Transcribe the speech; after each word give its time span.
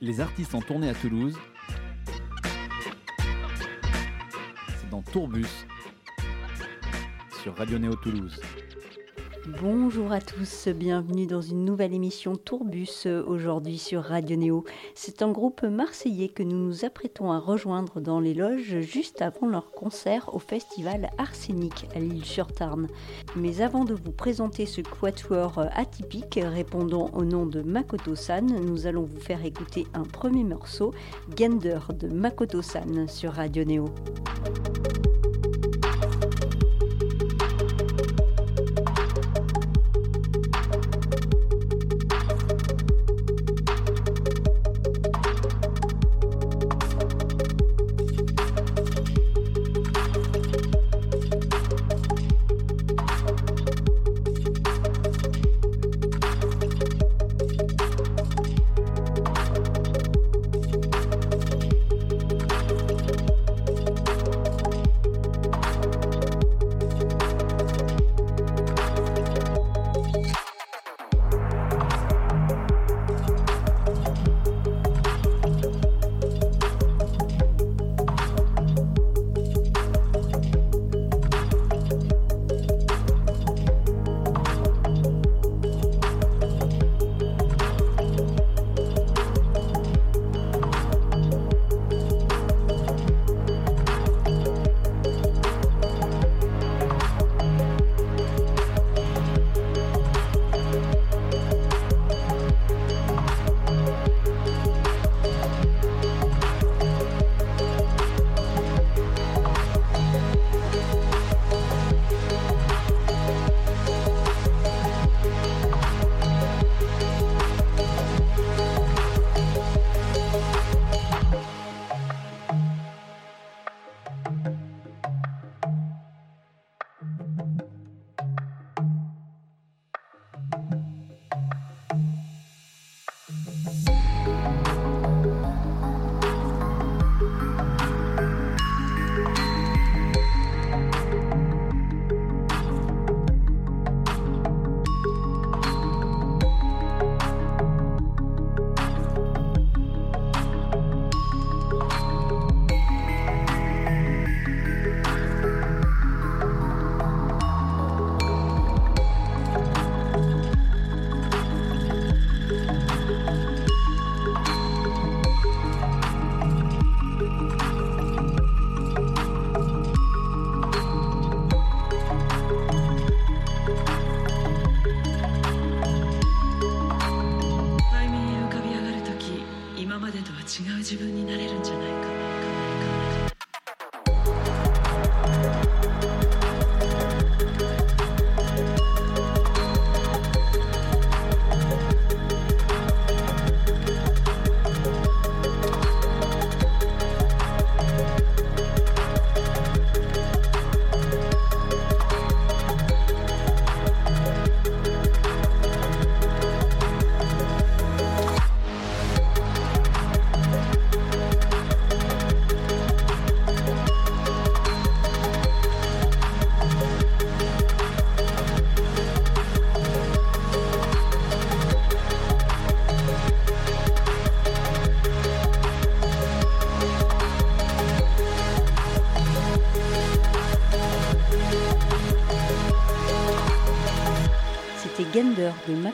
Les 0.00 0.20
artistes 0.20 0.54
ont 0.54 0.60
tourné 0.60 0.88
à 0.88 0.94
Toulouse. 0.94 1.36
C'est 4.80 4.90
dans 4.90 5.02
Tourbus 5.02 5.66
sur 7.42 7.56
Radio 7.56 7.78
Néo 7.78 7.94
Toulouse. 7.96 8.40
Bonjour 9.48 10.12
à 10.12 10.20
tous, 10.20 10.68
bienvenue 10.68 11.26
dans 11.26 11.40
une 11.40 11.64
nouvelle 11.64 11.94
émission 11.94 12.36
Tourbus 12.36 13.06
aujourd'hui 13.26 13.78
sur 13.78 14.02
Radio 14.02 14.36
Néo. 14.36 14.64
C'est 14.94 15.22
un 15.22 15.30
groupe 15.30 15.62
marseillais 15.62 16.28
que 16.28 16.42
nous 16.42 16.58
nous 16.58 16.84
apprêtons 16.84 17.32
à 17.32 17.38
rejoindre 17.38 17.98
dans 18.02 18.20
les 18.20 18.34
loges 18.34 18.80
juste 18.80 19.22
avant 19.22 19.48
leur 19.48 19.70
concert 19.70 20.34
au 20.34 20.38
festival 20.38 21.08
Arsenic 21.16 21.86
à 21.94 21.98
l'île-sur-Tarn. 21.98 22.88
Mais 23.36 23.62
avant 23.62 23.86
de 23.86 23.94
vous 23.94 24.12
présenter 24.12 24.66
ce 24.66 24.82
quatuor 24.82 25.64
atypique 25.74 26.38
répondant 26.42 27.08
au 27.14 27.24
nom 27.24 27.46
de 27.46 27.62
Makoto-san, 27.62 28.44
nous 28.44 28.86
allons 28.86 29.04
vous 29.04 29.20
faire 29.20 29.46
écouter 29.46 29.86
un 29.94 30.04
premier 30.04 30.44
morceau, 30.44 30.92
Gender 31.38 31.78
de 31.98 32.08
Makoto-san 32.08 33.08
sur 33.08 33.32
Radio 33.32 33.64
Néo. 33.64 33.86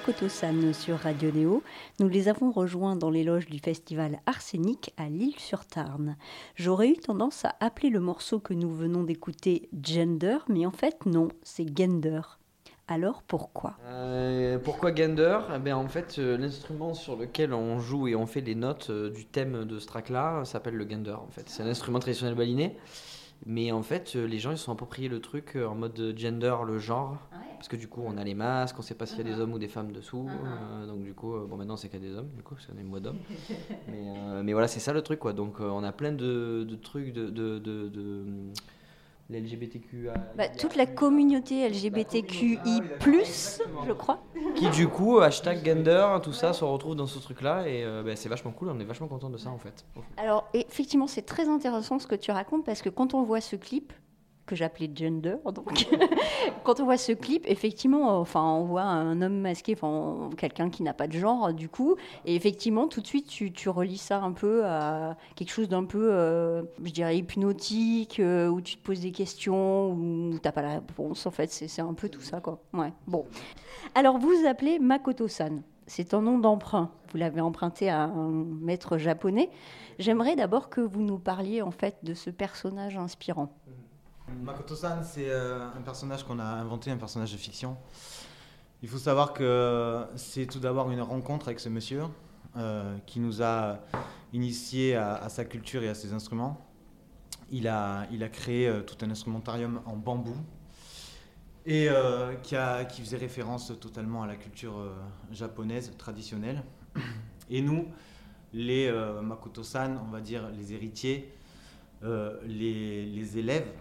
Makoto-san 0.06 0.74
sur 0.74 0.98
Radio 0.98 1.30
Néo. 1.30 1.62
Nous 1.98 2.08
les 2.08 2.28
avons 2.28 2.50
rejoints 2.50 2.94
dans 2.94 3.08
les 3.08 3.24
loges 3.24 3.46
du 3.46 3.58
festival 3.58 4.20
Arsenic 4.26 4.92
à 4.98 5.08
Lille-sur-Tarn. 5.08 6.16
J'aurais 6.56 6.90
eu 6.90 6.96
tendance 6.98 7.46
à 7.46 7.54
appeler 7.60 7.88
le 7.88 8.00
morceau 8.00 8.38
que 8.38 8.52
nous 8.52 8.70
venons 8.70 9.02
d'écouter 9.02 9.70
Gender, 9.82 10.36
mais 10.48 10.66
en 10.66 10.72
fait 10.72 11.06
non, 11.06 11.28
c'est 11.42 11.74
Gender. 11.74 12.20
Alors 12.86 13.22
pourquoi? 13.22 13.78
Euh, 13.86 14.58
Pourquoi 14.58 14.94
Gender? 14.94 15.38
Eh 15.56 15.58
bien, 15.58 15.78
En 15.78 15.88
fait, 15.88 16.16
euh, 16.18 16.36
l'instrument 16.36 16.92
sur 16.92 17.16
lequel 17.16 17.54
on 17.54 17.78
joue 17.78 18.06
et 18.06 18.14
on 18.14 18.26
fait 18.26 18.42
les 18.42 18.54
notes 18.54 18.90
euh, 18.90 19.08
du 19.10 19.24
thème 19.24 19.64
de 19.64 19.78
ce 19.78 19.86
track-là 19.86 20.44
s'appelle 20.44 20.74
le 20.74 20.86
Gender. 20.86 21.14
En 21.14 21.30
fait. 21.30 21.44
C'est 21.48 21.62
un 21.62 21.66
instrument 21.68 21.98
traditionnel 21.98 22.34
balinais. 22.34 22.76
Mais 23.46 23.72
en 23.72 23.82
fait, 23.82 24.14
les 24.14 24.38
gens 24.38 24.50
ils 24.50 24.58
se 24.58 24.64
sont 24.64 24.72
appropriés 24.72 25.08
le 25.08 25.20
truc 25.20 25.56
en 25.56 25.74
mode 25.74 26.14
gender, 26.16 26.54
le 26.66 26.78
genre. 26.78 27.18
Parce 27.64 27.70
que 27.70 27.76
du 27.76 27.88
coup, 27.88 28.02
on 28.04 28.18
a 28.18 28.24
les 28.24 28.34
masques, 28.34 28.78
on 28.78 28.82
sait 28.82 28.94
pas 28.94 29.06
s'il 29.06 29.16
y 29.16 29.20
a 29.22 29.24
des 29.24 29.30
uh-huh. 29.30 29.40
hommes 29.40 29.54
ou 29.54 29.58
des 29.58 29.68
femmes 29.68 29.90
dessous. 29.90 30.26
Uh-huh. 30.28 30.82
Euh, 30.82 30.86
donc 30.86 31.02
du 31.02 31.14
coup, 31.14 31.34
euh, 31.34 31.46
bon 31.48 31.56
maintenant 31.56 31.78
c'est 31.78 31.88
qu'il 31.88 31.98
y 31.98 32.06
a 32.06 32.10
des 32.10 32.14
hommes, 32.14 32.28
du 32.36 32.42
coup, 32.42 32.54
parce 32.54 32.66
qu'on 32.66 32.76
est 32.76 32.82
moins 32.82 33.00
d'hommes. 33.00 33.20
mais, 33.88 34.12
euh, 34.18 34.42
mais, 34.44 34.52
voilà, 34.52 34.68
c'est 34.68 34.80
ça 34.80 34.92
le 34.92 35.00
truc, 35.00 35.18
quoi. 35.18 35.32
Donc 35.32 35.60
on 35.60 35.82
a 35.82 35.90
plein 35.90 36.12
de, 36.12 36.66
de 36.68 36.76
trucs 36.76 37.14
de, 37.14 37.30
de, 37.30 37.58
de 37.58 38.26
l'LGBTQI. 39.30 40.08
Bah, 40.36 40.48
toute 40.48 40.76
la 40.76 40.84
communauté 40.84 41.66
LGBTQI, 41.66 42.58
je 43.86 43.92
crois. 43.94 44.22
Qui, 44.56 44.68
du 44.68 44.86
coup, 44.86 45.20
hashtag 45.20 45.64
gender, 45.64 46.18
tout 46.22 46.34
ça, 46.34 46.52
se 46.52 46.64
retrouve 46.64 46.96
dans 46.96 47.06
ce 47.06 47.18
truc-là. 47.18 47.66
Et 47.66 47.82
bah, 48.04 48.14
c'est 48.14 48.28
vachement 48.28 48.52
cool, 48.52 48.68
on 48.68 48.78
est 48.78 48.84
vachement 48.84 49.08
content 49.08 49.30
de 49.30 49.38
ça, 49.38 49.48
en 49.48 49.58
fait. 49.58 49.86
Alors, 50.18 50.50
effectivement, 50.52 51.06
c'est 51.06 51.22
très 51.22 51.48
intéressant 51.48 51.98
ce 51.98 52.06
que 52.06 52.14
tu 52.14 52.30
racontes 52.30 52.66
parce 52.66 52.82
que 52.82 52.90
quand 52.90 53.14
on 53.14 53.22
voit 53.22 53.40
ce 53.40 53.56
clip, 53.56 53.94
que 54.46 54.56
j'appelais 54.56 54.90
gender. 54.94 55.36
Donc, 55.44 55.88
quand 56.64 56.80
on 56.80 56.84
voit 56.84 56.96
ce 56.96 57.12
clip, 57.12 57.44
effectivement, 57.46 58.18
enfin, 58.20 58.42
on 58.42 58.64
voit 58.64 58.82
un 58.82 59.20
homme 59.22 59.40
masqué, 59.40 59.74
enfin, 59.74 60.30
quelqu'un 60.36 60.70
qui 60.70 60.82
n'a 60.82 60.94
pas 60.94 61.06
de 61.06 61.18
genre, 61.18 61.52
du 61.52 61.68
coup, 61.68 61.96
et 62.24 62.34
effectivement, 62.34 62.88
tout 62.88 63.00
de 63.00 63.06
suite, 63.06 63.26
tu, 63.26 63.52
tu 63.52 63.68
relis 63.68 63.98
ça 63.98 64.20
un 64.20 64.32
peu 64.32 64.64
à 64.64 65.16
quelque 65.36 65.50
chose 65.50 65.68
d'un 65.68 65.84
peu, 65.84 66.08
euh, 66.12 66.62
je 66.82 66.92
dirais, 66.92 67.16
hypnotique, 67.16 68.20
euh, 68.20 68.48
où 68.48 68.60
tu 68.60 68.76
te 68.76 68.82
poses 68.82 69.00
des 69.00 69.12
questions, 69.12 69.92
où 69.92 70.30
tu 70.32 70.40
n'as 70.44 70.52
pas 70.52 70.62
la 70.62 70.74
réponse. 70.74 71.26
En 71.26 71.30
fait, 71.30 71.50
c'est 71.50 71.82
un 71.82 71.94
peu 71.94 72.08
tout 72.08 72.20
ça, 72.20 72.40
quoi. 72.40 72.60
Ouais. 72.72 72.92
Bon. 73.06 73.24
Alors, 73.94 74.18
vous 74.18 74.28
vous 74.28 74.46
appelez 74.46 74.78
Makoto-san. 74.78 75.62
C'est 75.86 76.14
un 76.14 76.22
nom 76.22 76.38
d'emprunt. 76.38 76.90
Vous 77.12 77.18
l'avez 77.18 77.40
emprunté 77.40 77.90
à 77.90 78.04
un 78.04 78.30
maître 78.30 78.96
japonais. 78.96 79.50
J'aimerais 79.98 80.34
d'abord 80.34 80.70
que 80.70 80.80
vous 80.80 81.02
nous 81.02 81.18
parliez 81.18 81.62
en 81.62 81.70
fait 81.70 81.96
de 82.02 82.14
ce 82.14 82.30
personnage 82.30 82.96
inspirant. 82.96 83.52
Makoto-san, 84.42 85.04
c'est 85.04 85.30
euh, 85.30 85.68
un 85.76 85.82
personnage 85.82 86.24
qu'on 86.24 86.38
a 86.38 86.44
inventé, 86.44 86.90
un 86.90 86.96
personnage 86.96 87.32
de 87.32 87.36
fiction. 87.36 87.76
Il 88.82 88.88
faut 88.88 88.98
savoir 88.98 89.32
que 89.32 90.04
c'est 90.16 90.46
tout 90.46 90.58
d'abord 90.58 90.90
une 90.90 91.00
rencontre 91.00 91.48
avec 91.48 91.60
ce 91.60 91.68
monsieur 91.68 92.04
euh, 92.56 92.96
qui 93.06 93.20
nous 93.20 93.42
a 93.42 93.78
initiés 94.32 94.96
à, 94.96 95.28
sa 95.28 95.44
culture 95.44 95.82
et 95.82 95.88
à 95.88 95.94
ses 95.94 96.12
instruments. 96.12 96.60
Il 97.50 97.68
a, 97.68 98.06
créé 98.32 98.68
euh, 98.68 98.82
tout 98.82 98.96
un 99.04 99.10
instrumentarium 99.10 99.80
en 99.86 99.96
bambou 99.96 100.36
et 101.66 101.88
qui, 102.42 103.00
faisait 103.00 103.16
référence 103.16 103.72
totalement 103.80 104.22
à 104.22 104.26
la 104.26 104.36
culture 104.36 104.74
japonaise 105.32 105.92
traditionnelle. 105.96 106.62
Et 107.48 107.62
nous, 107.62 107.88
les 108.52 108.92
Makoto-san, 109.22 109.98
on 110.06 110.10
va 110.10 110.20
dire 110.20 110.50
les 110.50 110.74
héritiers, 110.74 111.32
les 112.02 113.38
élèves, 113.38 113.72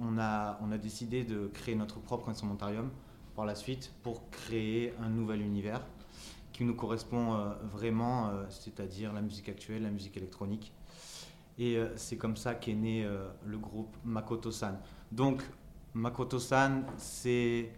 on 0.00 0.18
a, 0.18 0.58
décidé 0.78 1.24
de 1.24 1.48
créer 1.48 1.74
notre 1.74 2.00
propre 2.00 2.28
instrumentarium 2.28 2.90
par 3.34 3.44
la 3.44 3.54
suite 3.54 3.92
pour 4.02 4.28
créer 4.30 4.94
un 5.00 5.08
nouvel 5.08 5.40
univers 5.40 5.80
qui 6.52 6.64
nous 6.64 6.74
correspond 6.74 7.34
euh, 7.34 7.54
vraiment, 7.72 8.28
euh, 8.28 8.44
c'est-à-dire 8.50 9.12
la 9.12 9.22
musique 9.22 9.48
actuelle, 9.48 9.82
la 9.82 9.90
musique 9.90 10.16
électronique. 10.16 10.72
Et 11.58 11.76
euh, 11.76 11.88
c'est 11.96 12.16
comme 12.16 12.36
ça 12.36 12.54
qu'est 12.54 12.74
né 12.74 13.08
le 13.44 13.58
groupe 13.58 13.94
Makoto-san. 14.04 14.78
Donc 15.10 15.42
Makoto-san, 15.94 16.84
c'est 16.96 17.72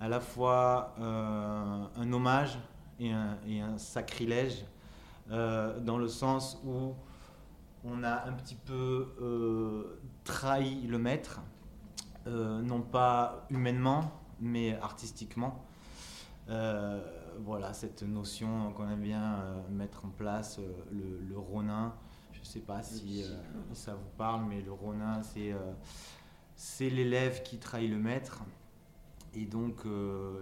à 0.00 0.08
la 0.08 0.20
fois 0.20 0.94
un 0.98 2.12
hommage 2.12 2.58
et 3.00 3.12
un 3.12 3.78
sacrilège, 3.78 4.64
dans 5.28 5.98
le 5.98 6.08
sens 6.08 6.60
où 6.64 6.94
on 7.84 8.02
a 8.02 8.26
un 8.26 8.32
petit 8.32 8.54
peu 8.56 9.98
trahi 10.26 10.86
le 10.86 10.98
maître, 10.98 11.40
euh, 12.26 12.60
non 12.60 12.82
pas 12.82 13.46
humainement, 13.48 14.12
mais 14.40 14.76
artistiquement. 14.76 15.64
Euh, 16.48 17.00
voilà, 17.40 17.72
cette 17.72 18.02
notion 18.02 18.72
qu'on 18.72 18.88
aime 18.90 19.00
bien 19.00 19.36
euh, 19.36 19.68
mettre 19.70 20.04
en 20.04 20.08
place, 20.08 20.60
le, 20.92 21.38
ronin. 21.38 21.94
Je 22.32 22.40
ne 22.40 22.44
sais 22.44 22.60
pas 22.60 22.82
si 22.82 23.24
ça 23.72 23.94
vous 23.94 24.10
parle, 24.18 24.44
mais 24.48 24.60
le 24.60 24.72
ronin, 24.72 25.22
c'est 25.22 25.54
c'est 26.54 26.90
l'élève 26.90 27.42
qui 27.42 27.58
trahit 27.58 27.90
le 27.90 27.98
maître. 27.98 28.42
Et 29.34 29.44
donc, 29.44 29.84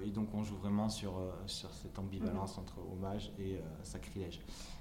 et 0.04 0.10
donc 0.10 0.32
on 0.34 0.44
joue 0.44 0.56
vraiment 0.56 0.88
sur, 0.88 1.14
sur 1.46 1.72
cette 1.72 1.98
ambivalence 1.98 2.58
entre 2.58 2.78
hommage 2.92 3.32
et 3.38 3.60
sacrilège. 3.82 4.40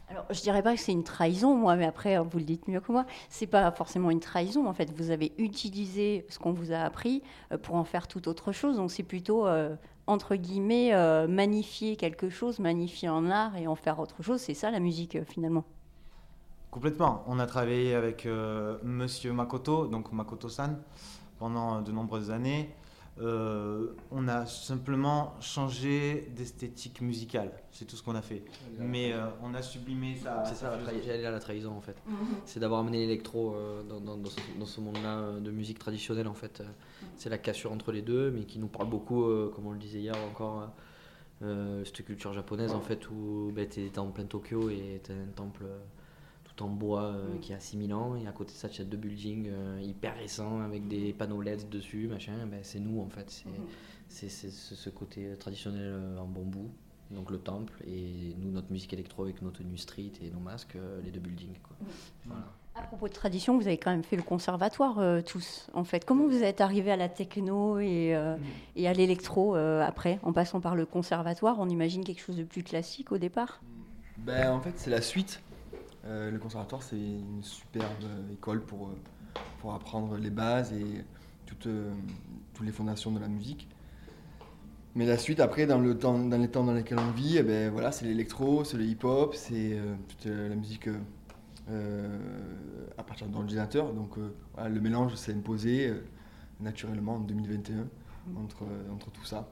Alors, 0.09 0.25
je 0.29 0.41
dirais 0.41 0.61
pas 0.61 0.75
que 0.75 0.79
c'est 0.79 0.91
une 0.91 1.03
trahison, 1.03 1.55
moi, 1.55 1.75
mais 1.75 1.85
après, 1.85 2.19
vous 2.19 2.38
le 2.38 2.44
dites 2.44 2.67
mieux 2.67 2.81
que 2.81 2.91
moi. 2.91 3.05
C'est 3.29 3.47
pas 3.47 3.71
forcément 3.71 4.11
une 4.11 4.19
trahison. 4.19 4.67
En 4.67 4.73
fait, 4.73 4.91
vous 4.95 5.11
avez 5.11 5.31
utilisé 5.38 6.25
ce 6.29 6.39
qu'on 6.39 6.51
vous 6.51 6.71
a 6.71 6.79
appris 6.79 7.23
euh, 7.51 7.57
pour 7.57 7.75
en 7.75 7.83
faire 7.83 8.07
tout 8.07 8.27
autre 8.27 8.51
chose. 8.51 8.77
Donc, 8.77 8.91
c'est 8.91 9.03
plutôt 9.03 9.47
euh, 9.47 9.75
entre 10.05 10.35
guillemets 10.35 10.94
euh, 10.94 11.27
magnifier 11.27 11.95
quelque 11.95 12.29
chose, 12.29 12.59
magnifier 12.59 13.09
en 13.09 13.29
art 13.29 13.55
et 13.57 13.67
en 13.67 13.75
faire 13.75 14.00
autre 14.00 14.21
chose. 14.21 14.41
C'est 14.41 14.53
ça 14.53 14.71
la 14.71 14.79
musique 14.79 15.23
finalement. 15.23 15.63
Complètement. 16.69 17.23
On 17.27 17.39
a 17.39 17.45
travaillé 17.45 17.94
avec 17.94 18.27
Monsieur 18.81 19.31
Makoto, 19.31 19.85
donc 19.85 20.11
Makoto-san, 20.11 20.81
pendant 21.38 21.81
de 21.81 21.91
nombreuses 21.91 22.31
années. 22.31 22.73
Euh, 23.21 23.94
on 24.10 24.27
a 24.27 24.48
simplement 24.48 25.36
changé 25.39 26.31
d'esthétique 26.36 27.01
musicale. 27.01 27.51
C'est 27.71 27.86
tout 27.86 27.95
ce 27.95 28.01
qu'on 28.01 28.15
a 28.15 28.24
fait. 28.24 28.44
Mais 28.80 29.13
euh, 29.13 29.27
on 29.44 29.54
a 29.54 29.62
sublimé 29.62 30.15
ça. 30.15 30.44
C'est 30.45 30.56
ça, 30.56 30.80
j'allais 31.06 31.25
à 31.25 31.31
la 31.31 31.39
trahison 31.39 31.71
en 31.71 31.81
fait. 31.81 31.95
Mhm. 32.07 32.15
C'est 32.45 32.60
d'avoir 32.60 32.80
amené 32.80 33.00
l'électro 33.00 33.54
euh, 33.54 33.83
dans, 33.83 34.65
ce, 34.65 34.81
monde-là 34.81 35.39
de 35.39 35.51
musique 35.51 35.77
traditionnelle 35.77 36.27
en 36.27 36.33
fait. 36.33 36.63
C'est 37.15 37.30
la 37.30 37.38
cassure 37.38 37.71
entre 37.71 37.92
les 37.92 38.01
deux, 38.01 38.31
mais 38.31 38.45
qui 38.45 38.57
nous 38.57 38.68
parle 38.68 38.89
beaucoup, 38.89 39.24
comme 39.54 39.68
on 39.68 39.71
le 39.71 39.80
disait 39.80 40.00
hier 40.00 40.15
encore, 40.30 40.71
cette 41.42 42.06
culture 42.06 42.33
japonaise 42.33 42.71
en 42.71 42.81
fait 42.81 43.10
où 43.10 43.51
bah, 43.54 43.65
tu 43.65 43.86
es 43.86 44.00
en 44.00 44.07
plein 44.12 44.25
Tokyo 44.25 44.69
et 44.69 45.01
tu 45.04 45.12
un 45.12 45.31
temple 45.36 45.65
en 46.61 46.67
bois 46.67 47.03
euh, 47.03 47.35
mm. 47.35 47.39
qui 47.39 47.53
a 47.53 47.59
6000 47.59 47.94
ans. 47.94 48.15
Et 48.15 48.27
à 48.27 48.31
côté 48.31 48.51
de 48.51 48.57
ça, 48.57 48.69
tu 48.69 48.81
as 48.81 48.85
deux 48.85 48.97
buildings 48.97 49.50
euh, 49.50 49.79
hyper 49.81 50.15
récents 50.15 50.61
avec 50.61 50.88
des 50.88 51.13
panneaux 51.13 51.41
LED 51.41 51.69
dessus, 51.69 52.07
machin. 52.07 52.33
Ben, 52.50 52.59
c'est 52.63 52.79
nous 52.79 53.01
en 53.01 53.09
fait. 53.09 53.44
C'est 54.07 54.27
mm-hmm. 54.27 54.50
ce 54.50 54.89
côté 54.89 55.35
traditionnel 55.38 55.81
euh, 55.81 56.17
en 56.19 56.25
bambou, 56.25 56.69
donc 57.11 57.31
le 57.31 57.39
temple, 57.39 57.73
et 57.88 58.35
nous, 58.38 58.51
notre 58.51 58.71
musique 58.71 58.94
électro 58.94 59.23
avec 59.23 59.41
nos 59.41 59.51
tenues 59.51 59.77
street 59.77 60.11
et 60.21 60.29
nos 60.29 60.39
masques, 60.39 60.77
les 61.03 61.11
deux 61.11 61.19
buildings. 61.19 61.57
Quoi. 61.63 61.75
Mm. 62.25 62.44
À 62.75 62.81
propos 62.81 63.07
de 63.07 63.13
tradition, 63.13 63.55
vous 63.55 63.67
avez 63.67 63.77
quand 63.77 63.91
même 63.91 64.03
fait 64.03 64.15
le 64.15 64.23
conservatoire 64.23 65.00
tous, 65.23 65.67
en 65.75 65.83
fait. 65.83 66.05
Comment 66.05 66.25
vous 66.25 66.41
êtes 66.41 66.59
arrivé 66.59 66.91
à 66.91 66.95
la 66.95 67.07
techno 67.07 67.77
et, 67.79 68.15
mm. 68.15 68.41
et 68.77 68.88
à 68.88 68.94
l'électro 68.94 69.55
après, 69.55 70.19
en 70.23 70.33
passant 70.33 70.59
par 70.59 70.75
le 70.75 70.88
conservatoire? 70.88 71.59
On 71.59 71.69
imagine 71.69 72.03
quelque 72.03 72.21
chose 72.21 72.38
de 72.38 72.44
plus 72.44 72.63
classique 72.63 73.11
au 73.11 73.19
départ? 73.19 73.61
Ben, 74.17 74.51
En 74.51 74.59
fait, 74.59 74.73
c'est 74.77 74.89
la 74.89 75.01
suite. 75.01 75.39
Euh, 76.05 76.31
le 76.31 76.38
conservatoire, 76.38 76.83
c'est 76.83 76.97
une 76.97 77.44
superbe 77.44 78.03
école 78.31 78.61
pour, 78.61 78.88
euh, 78.88 79.39
pour 79.59 79.73
apprendre 79.73 80.17
les 80.17 80.29
bases 80.29 80.73
et 80.73 80.85
toutes, 81.45 81.67
euh, 81.67 81.94
toutes 82.53 82.65
les 82.65 82.71
fondations 82.71 83.11
de 83.11 83.19
la 83.19 83.27
musique. 83.27 83.69
Mais 84.95 85.05
la 85.05 85.17
suite, 85.17 85.39
après, 85.39 85.65
dans, 85.65 85.79
le 85.79 85.97
temps, 85.97 86.19
dans 86.19 86.38
les 86.38 86.50
temps 86.50 86.63
dans 86.63 86.73
lesquels 86.73 87.00
on 87.00 87.11
vit, 87.11 87.38
eh 87.38 87.44
ben, 87.44 87.71
voilà, 87.71 87.91
c'est 87.91 88.05
l'électro, 88.05 88.63
c'est 88.63 88.77
le 88.77 88.83
hip-hop, 88.83 89.33
c'est 89.33 89.79
toute 90.07 90.25
la 90.25 90.55
musique 90.55 90.88
à 91.67 93.03
partir 93.03 93.25
de 93.25 93.33
l'ordinateur. 93.33 93.91
Donc 93.91 94.17
le 94.17 94.79
mélange 94.79 95.15
s'est 95.15 95.33
imposé 95.33 95.91
naturellement 96.59 97.15
en 97.15 97.19
2021 97.21 97.88
entre, 98.38 98.65
entre 98.94 99.09
tout 99.09 99.25
ça. 99.25 99.50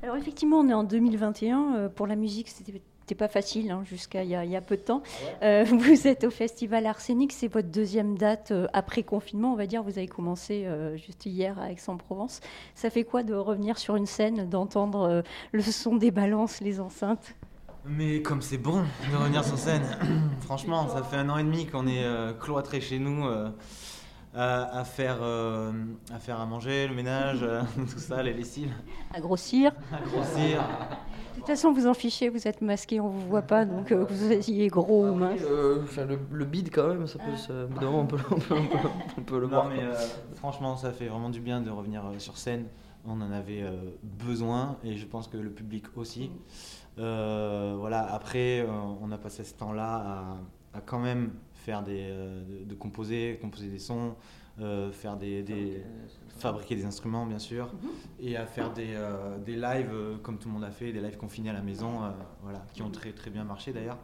Alors 0.00 0.14
effectivement, 0.14 0.58
on 0.58 0.68
est 0.68 0.74
en 0.74 0.84
2021. 0.84 1.88
pour 1.88 2.06
la 2.06 2.14
musique, 2.14 2.48
c'était 2.48 2.80
c'était 3.08 3.18
pas 3.18 3.28
facile 3.28 3.70
hein, 3.70 3.84
jusqu'à 3.86 4.22
il, 4.22 4.28
y, 4.28 4.56
a 4.56 4.60
peu 4.60 4.76
de 4.76 4.82
temps. 4.82 5.02
Euh, 5.42 5.64
vous 5.70 6.06
êtes 6.06 6.24
au 6.24 6.30
Festival 6.30 6.84
Arsenic, 6.84 7.32
c'est 7.32 7.48
votre 7.48 7.68
deuxième 7.68 8.18
date 8.18 8.50
euh, 8.50 8.66
après 8.74 9.02
confinement, 9.02 9.54
on 9.54 9.56
va 9.56 9.66
dire. 9.66 9.82
Vous 9.82 9.96
avez 9.96 10.08
commencé 10.08 10.66
euh, 10.66 10.94
juste 10.98 11.24
hier 11.24 11.58
à 11.58 11.72
Aix-en-Provence. 11.72 12.40
Ça 12.74 12.90
fait 12.90 13.04
quoi 13.04 13.22
de 13.22 13.32
revenir 13.32 13.78
sur 13.78 13.96
une 13.96 14.04
scène, 14.04 14.46
d'entendre 14.50 15.22
le 15.52 15.62
son 15.62 15.96
des 15.96 16.10
balances, 16.10 16.60
les 16.60 16.80
enceintes? 16.80 17.34
Mais 17.86 18.20
comme 18.20 18.42
c'est 18.42 18.58
bon 18.58 18.82
de 19.10 19.16
revenir 19.16 19.42
sur 19.42 19.56
scène, 19.56 19.86
franchement, 20.42 20.86
ça 20.90 21.02
fait 21.02 21.16
un 21.16 21.30
an 21.30 21.38
et 21.38 21.44
demi 21.44 21.64
qu'on 21.64 21.86
est 21.86 22.04
cloîtré 22.38 22.82
chez 22.82 22.98
nous 22.98 23.24
à, 24.38 24.84
faire, 24.84 25.18
à 25.22 26.18
faire 26.18 26.40
à 26.40 26.46
manger, 26.46 26.86
le 26.86 26.94
ménage, 26.94 27.44
tout 27.76 27.98
ça, 27.98 28.22
les 28.22 28.32
lessives. 28.32 28.72
À 29.12 29.20
grossir. 29.20 29.72
À 29.92 30.00
grossir. 30.00 30.64
De 31.38 31.42
toute 31.42 31.56
façon, 31.56 31.72
vous 31.72 31.86
en 31.86 31.94
fichez, 31.94 32.28
vous 32.30 32.48
êtes 32.48 32.62
masqué, 32.62 32.98
on 32.98 33.08
vous 33.08 33.28
voit 33.28 33.42
pas, 33.42 33.64
donc 33.64 33.92
euh, 33.92 34.04
vous 34.04 34.42
soyez 34.42 34.66
gros 34.66 35.06
ou 35.06 35.14
mince. 35.14 35.40
Euh, 35.44 35.84
le, 35.96 36.18
le, 36.32 36.44
bide 36.44 36.70
quand 36.74 36.88
même, 36.88 37.06
ça 37.06 37.20
peut, 37.20 37.36
se, 37.36 37.52
on, 37.52 37.68
peut, 37.68 37.86
on, 37.86 38.06
peut, 38.06 38.54
on, 39.16 39.22
peut, 39.22 39.38
le 39.38 39.46
voir. 39.46 39.68
Mais, 39.68 39.80
euh, 39.80 39.94
franchement, 40.34 40.76
ça 40.76 40.90
fait 40.90 41.06
vraiment 41.06 41.30
du 41.30 41.40
bien 41.40 41.60
de 41.60 41.70
revenir 41.70 42.02
sur 42.18 42.36
scène. 42.36 42.66
On 43.06 43.20
en 43.20 43.30
avait 43.30 43.64
besoin 44.02 44.78
et 44.82 44.96
je 44.96 45.06
pense 45.06 45.28
que 45.28 45.36
le 45.36 45.50
public 45.50 45.84
aussi. 45.96 46.32
voilà. 46.96 48.12
Après, 48.12 48.66
on 49.00 49.12
a 49.12 49.16
passé 49.16 49.44
ce 49.44 49.54
temps-là 49.54 50.36
à, 50.74 50.80
quand 50.80 50.98
même 50.98 51.30
faire 51.58 51.82
des, 51.82 52.12
de, 52.64 52.74
composer, 52.74 53.38
composer 53.40 53.68
des 53.68 53.78
sons, 53.78 54.14
faire 54.92 55.16
des, 55.16 55.42
des, 55.42 55.82
fabriquer 56.38 56.76
des 56.76 56.84
instruments 56.84 57.26
bien 57.26 57.38
sûr, 57.38 57.66
mhm. 57.66 57.90
et 58.20 58.36
à 58.36 58.46
faire 58.46 58.72
des, 58.72 58.94
euh, 58.94 59.38
des 59.38 59.56
lives 59.56 59.92
euh, 59.92 60.16
comme 60.18 60.38
tout 60.38 60.48
le 60.48 60.54
monde 60.54 60.64
a 60.64 60.70
fait, 60.70 60.92
des 60.92 61.00
lives 61.00 61.16
confinés 61.16 61.50
à 61.50 61.52
la 61.52 61.62
maison, 61.62 62.04
euh, 62.04 62.10
voilà, 62.42 62.64
qui 62.72 62.82
ont 62.82 62.90
très 62.90 63.12
très 63.12 63.30
bien 63.30 63.44
marché 63.44 63.72
d'ailleurs. 63.72 63.98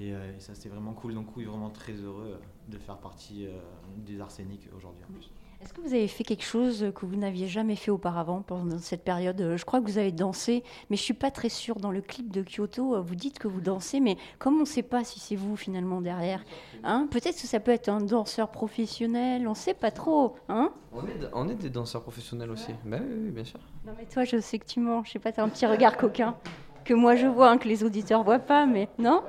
Et, 0.00 0.12
ça 0.38 0.54
c'était 0.54 0.68
vraiment 0.68 0.92
cool, 0.92 1.14
donc 1.14 1.36
oui 1.36 1.44
vraiment 1.44 1.70
très 1.70 1.94
heureux 1.94 2.38
de 2.68 2.78
faire 2.78 2.98
partie 2.98 3.48
des 3.96 4.20
Arséniques 4.20 4.68
aujourd'hui 4.76 5.02
en 5.02 5.12
plus. 5.12 5.28
Est-ce 5.60 5.72
que 5.72 5.80
vous 5.80 5.92
avez 5.92 6.06
fait 6.06 6.22
quelque 6.22 6.44
chose 6.44 6.92
que 6.94 7.04
vous 7.04 7.16
n'aviez 7.16 7.48
jamais 7.48 7.74
fait 7.74 7.90
auparavant 7.90 8.42
pendant 8.42 8.78
cette 8.78 9.02
période? 9.02 9.40
Euh, 9.40 9.56
Je 9.56 9.64
crois 9.64 9.80
que 9.80 9.86
vous 9.86 9.98
avez 9.98 10.12
dansé, 10.12 10.62
mais 10.88 10.96
je 10.96 11.02
suis 11.02 11.14
pas 11.14 11.32
très 11.32 11.48
sûre. 11.48 11.76
Dans 11.80 11.90
le 11.90 12.00
clip 12.00 12.30
de 12.30 12.42
Kyoto, 12.44 12.94
euh, 12.94 13.00
vous 13.00 13.16
dites 13.16 13.40
que 13.40 13.48
vous 13.48 13.60
dansez, 13.60 13.98
mais 13.98 14.16
comme 14.38 14.54
on 14.56 14.60
ne 14.60 14.64
sait 14.64 14.84
pas 14.84 15.02
si 15.02 15.18
c'est 15.18 15.34
vous 15.34 15.56
finalement 15.56 16.00
derrière, 16.00 16.44
hein, 16.84 17.08
peut-être 17.10 17.40
que 17.40 17.48
ça 17.48 17.58
peut 17.58 17.72
être 17.72 17.88
un 17.88 18.00
danseur 18.00 18.50
professionnel, 18.50 19.46
on 19.48 19.50
ne 19.50 19.56
sait 19.56 19.74
pas 19.74 19.90
trop. 19.90 20.36
Hein? 20.48 20.70
On 20.92 21.00
est, 21.02 21.28
on 21.32 21.48
est 21.48 21.56
des 21.56 21.70
danseurs 21.70 22.02
professionnels 22.02 22.50
aussi. 22.52 22.72
Bah 22.84 22.98
oui, 23.00 23.16
oui, 23.24 23.30
bien 23.32 23.44
sûr. 23.44 23.58
non 23.84 23.94
mais 23.98 24.06
toi, 24.06 24.24
je 24.24 24.38
sais 24.40 24.60
que 24.60 24.66
tu 24.66 24.78
mens. 24.78 25.02
Je 25.04 25.10
sais 25.12 25.18
pas, 25.18 25.32
tu 25.32 25.40
as 25.40 25.42
un 25.42 25.48
petit 25.48 25.66
regard 25.66 25.96
coquin 25.96 26.36
que 26.84 26.94
moi 26.94 27.16
je 27.16 27.26
vois, 27.26 27.50
hein, 27.50 27.58
que 27.58 27.68
les 27.68 27.82
auditeurs 27.84 28.22
voient 28.22 28.38
pas, 28.38 28.64
mais 28.64 28.88
non? 28.98 29.22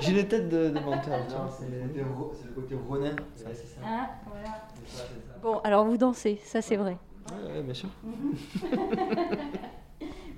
J'ai 0.00 0.18
une 0.18 0.26
tête 0.26 0.48
de, 0.48 0.70
de 0.70 0.80
menteur. 0.80 1.20
C'est 1.56 1.68
le 1.68 2.52
côté 2.54 2.70
le 2.74 2.80
ronin. 2.88 3.10
Ouais, 3.10 3.16
c'est 3.52 3.66
ça. 3.66 3.80
Ah, 3.84 4.10
C'est 4.24 4.96
ça, 4.96 5.04
c'est 5.08 5.20
ça. 5.20 5.23
Bon, 5.44 5.58
alors 5.62 5.84
vous 5.84 5.98
dansez, 5.98 6.40
ça 6.44 6.62
c'est 6.62 6.76
vrai. 6.76 6.96
Ouais, 7.30 7.52
ouais, 7.56 7.62
bien 7.62 7.74
sûr. 7.74 7.90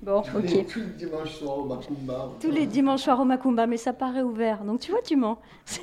Bon, 0.03 0.23
Tous 0.23 0.39
ok. 0.39 0.51
les- 0.53 0.67
Tous 0.67 0.81
les 0.81 0.87
dimanches 0.87 1.39
soirs 1.39 1.59
au 1.59 1.65
Macumba. 1.65 2.37
Tous 2.41 2.51
les 2.51 2.67
dimanches 2.67 3.01
soirs 3.03 3.21
au 3.21 3.25
Macumba, 3.25 3.67
mais 3.67 3.77
ça 3.77 3.93
paraît 3.93 4.23
ouvert. 4.23 4.65
Donc 4.65 4.81
tu 4.81 4.91
vois, 4.91 5.03
tu 5.03 5.17
mens. 5.17 5.39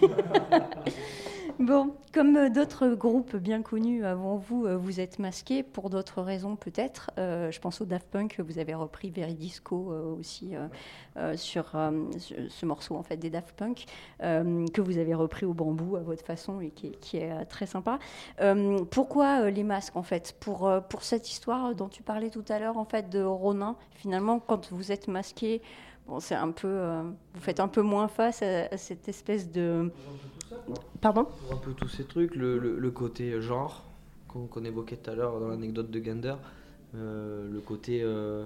bon, 1.60 1.96
comme 2.14 2.36
euh, 2.38 2.50
d'autres 2.50 2.90
groupes 2.90 3.36
bien 3.36 3.62
connus 3.62 4.06
avant 4.06 4.38
vous, 4.38 4.66
euh, 4.66 4.78
vous 4.78 5.00
êtes 5.00 5.20
masqués 5.20 5.64
pour 5.64 5.90
d'autres 5.90 6.22
raisons 6.22 6.56
peut-être. 6.56 7.12
Euh, 7.18 7.52
je 7.52 7.60
pense 7.60 7.82
au 7.82 7.86
Daft 7.86 8.08
Punk, 8.08 8.40
vous 8.40 8.60
avez 8.60 8.74
repris 8.74 9.10
Veridisco 9.10 9.92
euh, 9.92 10.16
aussi 10.20 10.54
sur 11.36 11.72
ce, 12.18 12.50
ce 12.50 12.66
morceau 12.66 12.96
en 12.96 13.04
fait 13.04 13.18
des 13.18 13.30
Daft 13.30 13.56
Punk 13.56 13.86
que 14.20 14.82
vous 14.82 14.98
avez 14.98 15.14
repris 15.14 15.46
au 15.46 15.54
bambou 15.54 15.96
à 15.96 16.00
votre 16.00 16.26
façon 16.26 16.60
et 16.60 16.72
qui 16.72 17.18
est, 17.18 17.46
très 17.46 17.66
sympa. 17.66 18.00
Pourquoi 18.90 19.50
les 19.50 19.64
masques 19.64 19.96
en 19.96 20.04
fait? 20.04 20.36
Pour, 20.40 20.72
pour 20.90 21.04
cette 21.04 21.30
histoire 21.30 21.76
dont 21.76 21.88
tu 21.88 22.02
parlais 22.02 22.30
tout 22.30 22.46
à 22.50 22.60
l'heure 22.60 22.78
en 22.78 22.86
fait 22.86 23.10
de 23.10 23.22
Ronin. 23.22 23.76
Finalement, 23.92 24.40
quand 24.40 24.72
vous 24.72 24.92
êtes 24.92 25.08
masqué, 25.08 25.62
bon, 26.08 26.20
c'est 26.20 26.36
un 26.36 26.52
peu, 26.52 26.82
vous 27.36 27.42
faites 27.42 27.60
un 27.60 27.68
peu 27.68 27.82
moins 27.82 28.08
face 28.08 28.42
à 28.42 28.76
cette 28.78 29.08
espèce 29.08 29.52
de. 29.52 29.92
Pardon 31.02 31.26
Pour 31.26 31.54
un 31.54 31.58
peu 31.62 31.74
tous 31.74 31.88
ces 31.88 32.06
trucs, 32.06 32.36
le, 32.36 32.58
le- 32.58 32.80
le 32.80 32.92
côté 32.92 33.42
genre 33.42 33.84
qu'on 34.28 34.64
évoquait 34.66 34.98
tout 34.98 35.12
à 35.12 35.16
l'heure 35.16 35.40
dans 35.40 35.48
l'anecdote 35.50 35.92
de 35.92 36.00
Gander, 36.00 36.36
euh, 36.96 37.48
le 37.52 37.60
côté. 37.60 38.02
euh, 38.02 38.46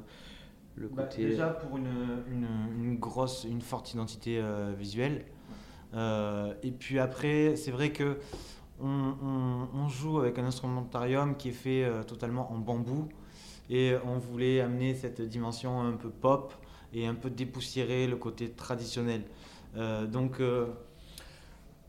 le 0.75 0.89
Bah, 0.89 1.03
côté 1.03 1.25
déjà 1.29 1.47
pour 1.49 1.77
une, 1.77 1.87
une- 2.31 2.83
une 2.83 2.97
grosse, 2.99 3.45
une 3.49 3.61
forte 3.61 3.93
identité 3.93 4.39
euh, 4.39 4.73
visuelle. 4.77 5.25
Euh, 5.95 6.53
et 6.61 6.71
puis 6.71 6.99
après, 6.99 7.55
c'est 7.55 7.71
vrai 7.71 7.91
que 7.91 8.17
on, 8.81 9.13
on- 9.23 9.67
on 9.73 9.87
joue 9.89 10.19
avec 10.19 10.37
un 10.39 10.45
instrumentarium 10.45 11.35
qui 11.37 11.49
est 11.49 11.51
fait 11.53 11.83
euh, 11.85 12.03
totalement 12.03 12.51
en 12.51 12.57
bambou 12.59 13.07
et 13.69 13.95
on 14.05 14.17
voulait 14.19 14.61
amener 14.61 14.93
cette 14.93 15.21
dimension 15.21 15.81
un 15.81 15.93
peu 15.93 16.09
pop 16.09 16.53
et 16.93 17.07
un 17.07 17.15
peu 17.15 17.29
dépoussiérer 17.29 18.05
le 18.07 18.17
côté 18.17 18.49
traditionnel. 18.51 19.23
Euh, 19.77 20.05
donc 20.05 20.39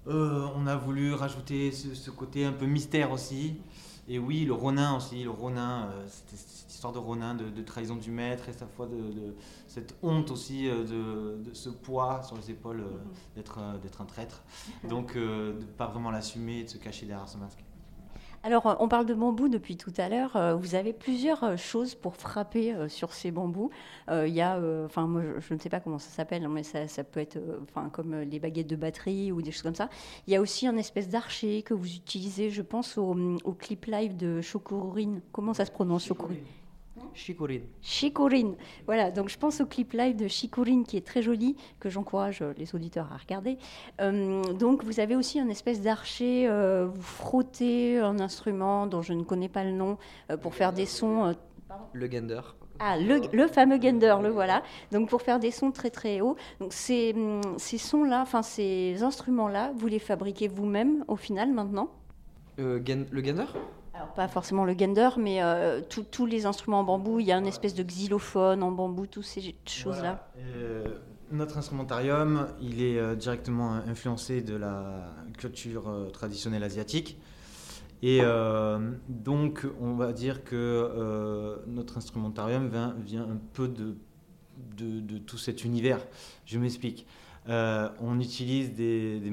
euh, 0.09 0.47
on 0.57 0.67
a 0.67 0.77
voulu 0.77 1.15
rajouter 1.15 1.71
ce, 1.73 1.95
ce 1.95 2.11
côté 2.11 2.45
un 2.45 2.53
peu 2.53 2.67
mystère 2.67 3.13
aussi. 3.13 3.57
Et 4.11 4.19
oui, 4.19 4.45
le 4.47 4.55
Ronin 4.55 4.97
aussi, 4.97 5.23
le 5.23 5.31
Ronin, 5.31 5.89
euh, 5.91 6.07
cette 6.09 6.71
histoire 6.73 6.95
de 6.95 6.99
Ronin, 6.99 7.35
de, 7.35 7.51
de 7.51 7.63
trahison 7.63 7.97
du 7.97 8.11
maître 8.11 8.49
et 8.49 8.53
sa 8.55 8.67
fois 8.67 8.87
de, 8.87 8.97
de- 8.97 9.35
cette 9.67 9.95
honte 10.03 10.31
aussi 10.31 10.67
euh, 10.69 10.85
de, 10.85 11.43
de 11.51 11.55
ce 11.55 11.69
poids 11.69 12.23
sur 12.23 12.37
les 12.37 12.51
épaules 12.51 12.81
euh, 12.81 12.97
d'être 13.37 14.01
un 14.01 14.05
traître. 14.07 14.43
Donc 14.89 15.15
de 15.15 15.53
pas 15.77 15.87
vraiment 15.89 16.11
l'assumer 16.11 16.61
et 16.61 16.65
de 16.65 16.71
se 16.71 16.79
cacher 16.79 17.05
derrière 17.05 17.29
ce 17.29 17.37
masque. 17.37 17.63
Alors, 18.45 18.67
euh, 18.67 18.75
on 18.79 18.89
parle 18.89 19.07
de 19.07 19.15
bambou 19.15 19.49
depuis 19.49 19.77
tout 19.77 19.93
à 19.97 20.09
l'heure. 20.09 20.37
Euh, 20.37 20.55
Vous 20.55 20.75
avez 20.75 20.93
plusieurs 20.93 21.43
euh, 21.43 21.57
choses 21.57 21.95
pour 21.95 22.17
frapper 22.17 22.75
sur 22.89 23.13
ces 23.13 23.31
bambous. 23.31 23.71
Il 24.11 24.29
y 24.29 24.41
a, 24.41 24.61
enfin, 24.85 25.07
moi, 25.07 25.23
je, 25.39 25.55
ne 25.55 25.59
sais 25.59 25.69
pas 25.69 25.81
comment 25.81 25.99
ça 25.99 26.11
s'appelle, 26.11 26.45
hein, 26.45 26.51
mais 26.51 26.63
ça, 26.63 26.89
ça 26.89 27.05
peut 27.05 27.21
être, 27.21 27.39
enfin, 27.63 27.89
comme 27.91 28.21
les 28.21 28.39
baguettes 28.39 28.69
de 28.69 28.77
batterie 28.77 29.33
ou 29.33 29.43
des 29.43 29.51
choses 29.51 29.63
comme 29.63 29.75
ça. 29.75 29.89
Il 30.27 30.33
y 30.33 30.37
a 30.37 30.41
aussi 30.41 30.67
un 30.67 30.77
espèce 30.77 31.09
d'archer 31.09 31.63
que 31.63 31.75
vous 31.75 31.95
utilisez, 31.95 32.51
je 32.51 32.63
pense, 32.63 32.97
au, 32.97 33.15
au 33.45 33.53
clip 33.53 33.87
live 33.87 34.17
de 34.17 34.41
Chokurine. 34.41 35.21
Comment 35.33 35.55
ça 35.55 35.65
se 35.65 35.71
prononce, 35.71 36.07
Chokurine 36.07 36.39
Chicorine. 37.19 37.65
Chikurine. 37.83 38.55
Voilà, 38.87 39.11
donc 39.11 39.29
je 39.29 39.37
pense 39.37 39.61
au 39.61 39.67
clip 39.67 39.93
live 39.93 40.17
de 40.17 40.29
Chikurine 40.29 40.85
qui 40.85 40.97
est 40.97 41.07
très 41.07 41.21
joli, 41.21 41.57
que 41.81 41.91
j'encourage 41.91 42.45
les 42.57 42.75
auditeurs 42.75 43.11
à 43.13 43.17
regarder. 43.17 43.59
Euh, 44.01 44.43
donc 44.55 44.85
vous 44.85 45.01
avez 45.01 45.17
aussi 45.17 45.41
un 45.41 45.49
espèce 45.49 45.83
d'archer, 45.83 46.47
euh, 46.49 46.87
vous 46.87 47.03
frottez 47.03 47.99
un 47.99 48.21
instrument 48.21 48.87
dont 48.87 49.03
je 49.03 49.13
ne 49.13 49.25
connais 49.25 49.49
pas 49.49 49.65
le 49.65 49.73
nom 49.73 49.99
euh, 50.31 50.37
pour 50.37 50.55
faire 50.55 50.73
des 50.73 50.87
sons. 50.87 51.35
Le 51.93 52.07
Gander. 52.07 52.41
ah, 52.79 52.97
le, 52.99 53.21
le 53.33 53.47
fameux 53.49 53.81
Gender, 53.81 54.17
le 54.23 54.29
voilà. 54.29 54.63
Donc 54.93 55.09
pour 55.09 55.23
faire 55.23 55.41
des 55.41 55.51
sons 55.51 55.73
très 55.73 55.91
très 55.91 56.21
hauts. 56.21 56.37
Donc 56.61 56.73
ces, 56.73 57.15
ces 57.57 57.79
sons-là, 57.79 58.23
enfin 58.23 58.43
ces 58.43 59.03
instruments-là, 59.03 59.73
vous 59.77 59.89
les 59.89 59.99
fabriquez 59.99 60.49
vous-même 60.49 61.05
au 61.09 61.17
final 61.17 61.53
maintenant? 61.53 61.91
Euh, 62.61 62.81
le 63.11 63.21
Gander 63.21 63.47
alors 63.99 64.15
pas 64.15 64.29
forcément 64.29 64.65
le 64.65 64.79
Gender, 64.79 65.09
mais 65.19 65.43
euh, 65.43 65.81
tous- 66.11 66.27
les 66.27 66.47
instruments 66.47 66.81
en 66.81 66.85
bambou, 66.85 67.19
il 67.19 67.27
y 67.27 67.33
a 67.33 67.37
une 67.37 67.47
espèce 67.49 67.75
de 67.75 67.83
xylophone 67.83 68.63
en 68.63 68.71
bambou, 68.71 69.07
toutes 69.07 69.25
ces 69.25 69.57
choses-là. 69.67 70.31
Voilà. 70.35 70.57
Euh, 70.57 70.99
notre 71.33 71.59
instrumentarium, 71.59 72.47
il 72.61 72.81
est 72.81 72.99
euh, 72.99 73.17
directement 73.17 73.73
influencé 73.73 74.41
de 74.41 74.55
la 74.55 75.13
culture 75.37 75.93
traditionnelle 76.13 76.63
asiatique. 76.63 77.19
Et 78.01 78.21
donc, 79.09 79.67
on 79.81 79.95
va 79.97 80.13
dire 80.13 80.45
que 80.45 81.59
notre 81.67 81.99
instrumentarium 81.99 82.69
vient, 82.69 82.95
vient 83.01 83.25
un 83.25 83.39
peu 83.55 83.67
de, 83.67 83.97
de, 84.77 85.01
de 85.01 85.19
tout 85.19 85.37
cet 85.37 85.65
univers. 85.65 85.99
Je 86.47 86.61
m'explique. 86.61 87.09
On 87.49 88.21
utilise 88.21 88.73
des, 88.73 89.19
des 89.19 89.31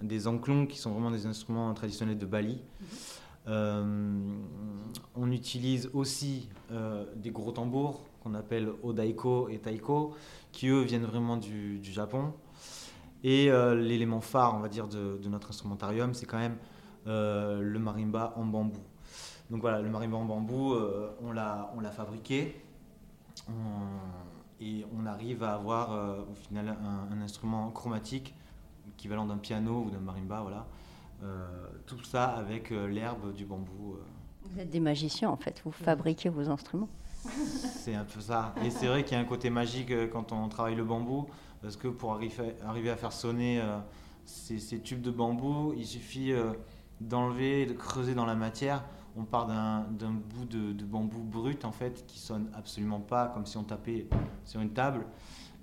des 0.00 0.26
anklongs, 0.26 0.66
qui 0.66 0.78
sont 0.78 0.90
vraiment 0.90 1.10
des 1.10 1.26
instruments 1.26 1.72
traditionnels 1.74 2.18
de 2.18 2.26
Bali. 2.26 2.60
Euh, 2.82 2.84
on 3.46 5.30
utilise 5.30 5.90
aussi 5.94 6.48
euh, 6.72 7.04
des 7.16 7.30
gros 7.30 7.52
tambours 7.52 8.02
qu'on 8.22 8.34
appelle 8.34 8.70
Odaiko 8.82 9.48
et 9.48 9.58
Taiko, 9.58 10.14
qui 10.52 10.68
eux 10.68 10.82
viennent 10.82 11.04
vraiment 11.04 11.36
du, 11.36 11.80
Japon. 11.82 12.32
Et 13.22 13.50
euh, 13.50 13.74
l'élément 13.74 14.20
phare, 14.20 14.54
on 14.54 14.60
va 14.60 14.68
dire, 14.68 14.88
de, 14.88 15.18
notre 15.28 15.50
instrumentarium, 15.50 16.14
c'est 16.14 16.26
quand 16.26 16.38
même 16.38 16.56
euh, 17.06 17.60
le 17.60 17.78
marimba 17.78 18.32
en 18.36 18.44
bambou. 18.44 18.80
Donc 19.50 19.60
voilà, 19.60 19.80
le 19.80 19.88
marimba 19.88 20.16
en 20.16 20.24
bambou, 20.24 20.74
euh, 20.74 21.10
on 21.22 21.32
l'a 21.32 21.90
fabriqué 21.92 22.60
et 24.60 24.84
on 24.96 25.06
arrive 25.06 25.42
à 25.42 25.54
avoir 25.54 25.92
euh, 25.92 26.22
au 26.30 26.34
final 26.34 26.76
un, 26.82 27.14
un 27.14 27.20
instrument 27.20 27.70
chromatique 27.70 28.34
équivalent 28.88 29.26
d'un 29.26 29.36
piano 29.36 29.84
ou 29.86 29.90
d'un 29.90 30.00
marimba, 30.00 30.40
voilà. 30.40 30.66
Euh, 31.22 31.46
tout 31.86 32.02
ça 32.04 32.24
avec 32.24 32.72
euh, 32.72 32.86
l'herbe 32.88 33.32
du 33.34 33.44
bambou. 33.44 33.94
euh, 33.94 34.04
Vous 34.44 34.60
êtes 34.60 34.70
des 34.70 34.80
magiciens 34.80 35.30
en 35.30 35.36
fait, 35.36 35.60
vous 35.64 35.72
fabriquez 35.72 36.28
vos 36.28 36.48
instruments. 36.50 36.88
c'est 37.24 37.94
un 37.94 38.04
peu 38.04 38.20
ça. 38.20 38.54
Et 38.64 38.70
c'est 38.70 38.86
vrai 38.86 39.04
qu'il 39.04 39.16
y 39.16 39.20
a 39.20 39.22
un 39.22 39.26
côté 39.26 39.50
magique 39.50 39.92
quand 40.10 40.32
on 40.32 40.48
travaille 40.48 40.74
le 40.76 40.84
bambou, 40.84 41.26
parce 41.62 41.76
que 41.76 41.88
pour 41.88 42.12
arriver, 42.12 42.90
à 42.90 42.96
faire 42.96 43.12
sonner 43.12 43.60
ces, 44.24 44.58
ces 44.58 44.80
tubes 44.80 45.00
de 45.00 45.10
bambou, 45.10 45.74
il 45.76 45.86
suffit 45.86 46.32
d'enlever, 47.00 47.66
de 47.66 47.72
creuser 47.72 48.14
dans 48.14 48.26
la 48.26 48.36
matière. 48.36 48.84
On 49.16 49.24
part 49.24 49.46
d'un 49.46 50.10
bout 50.12 50.44
de, 50.44 50.72
de 50.72 50.84
bambou 50.84 51.22
brut, 51.22 51.64
en 51.64 51.72
fait, 51.72 52.04
qui 52.06 52.18
sonne 52.20 52.48
absolument 52.54 53.00
pas 53.00 53.26
comme 53.28 53.46
si 53.46 53.56
on 53.56 53.64
tapait 53.64 54.06
sur 54.44 54.60
une 54.60 54.70
table. 54.72 55.06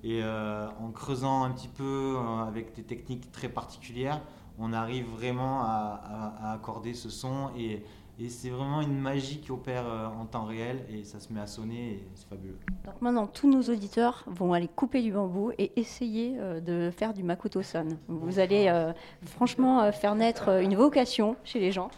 Et 0.04 0.22
euh, 0.22 0.68
en 0.82 0.92
creusant 0.92 1.44
un 1.44 1.52
petit 1.52 1.70
peu 1.70 2.18
avec 2.46 2.76
des 2.76 2.84
techniques 2.84 3.32
très 3.32 3.48
particulières, 3.48 4.22
on 4.60 4.74
arrive 4.74 5.06
vraiment 5.08 5.62
à, 5.62 6.02
à- 6.42 6.50
à 6.50 6.54
accorder 6.54 6.94
ce 6.94 7.10
son 7.10 7.50
et, 7.58 7.84
et 8.20 8.30
c'est 8.30 8.52
vraiment 8.52 8.82
une 8.82 9.00
magie 9.00 9.40
qui 9.40 9.52
opère 9.52 9.88
euh, 9.88 10.06
en 10.06 10.26
temps 10.28 10.46
réel 10.46 10.86
et 10.88 11.04
ça 11.04 11.20
se 11.20 11.34
met 11.34 11.40
à 11.40 11.48
sonner 11.48 11.94
et 11.94 12.08
c'est 12.14 12.28
fabuleux. 12.28 12.60
Donc 12.86 13.02
maintenant, 13.02 13.26
tous 13.26 13.50
nos 13.50 13.62
auditeurs 13.64 14.24
vont 14.28 14.54
aller 14.54 14.68
couper 14.68 15.02
du 15.02 15.12
bambou 15.12 15.52
et 15.58 15.72
essayer 15.80 16.36
euh, 16.38 16.60
de 16.60 16.92
faire 16.92 17.16
du 17.16 17.24
makoto-san. 17.24 17.98
Vous 18.08 18.38
allez 18.38 18.68
euh, 18.68 18.94
franchement 19.26 19.92
faire 19.92 20.14
naître 20.14 20.62
une 20.62 20.76
vocation 20.76 21.36
chez 21.44 21.60
les 21.60 21.72
gens. 21.72 21.90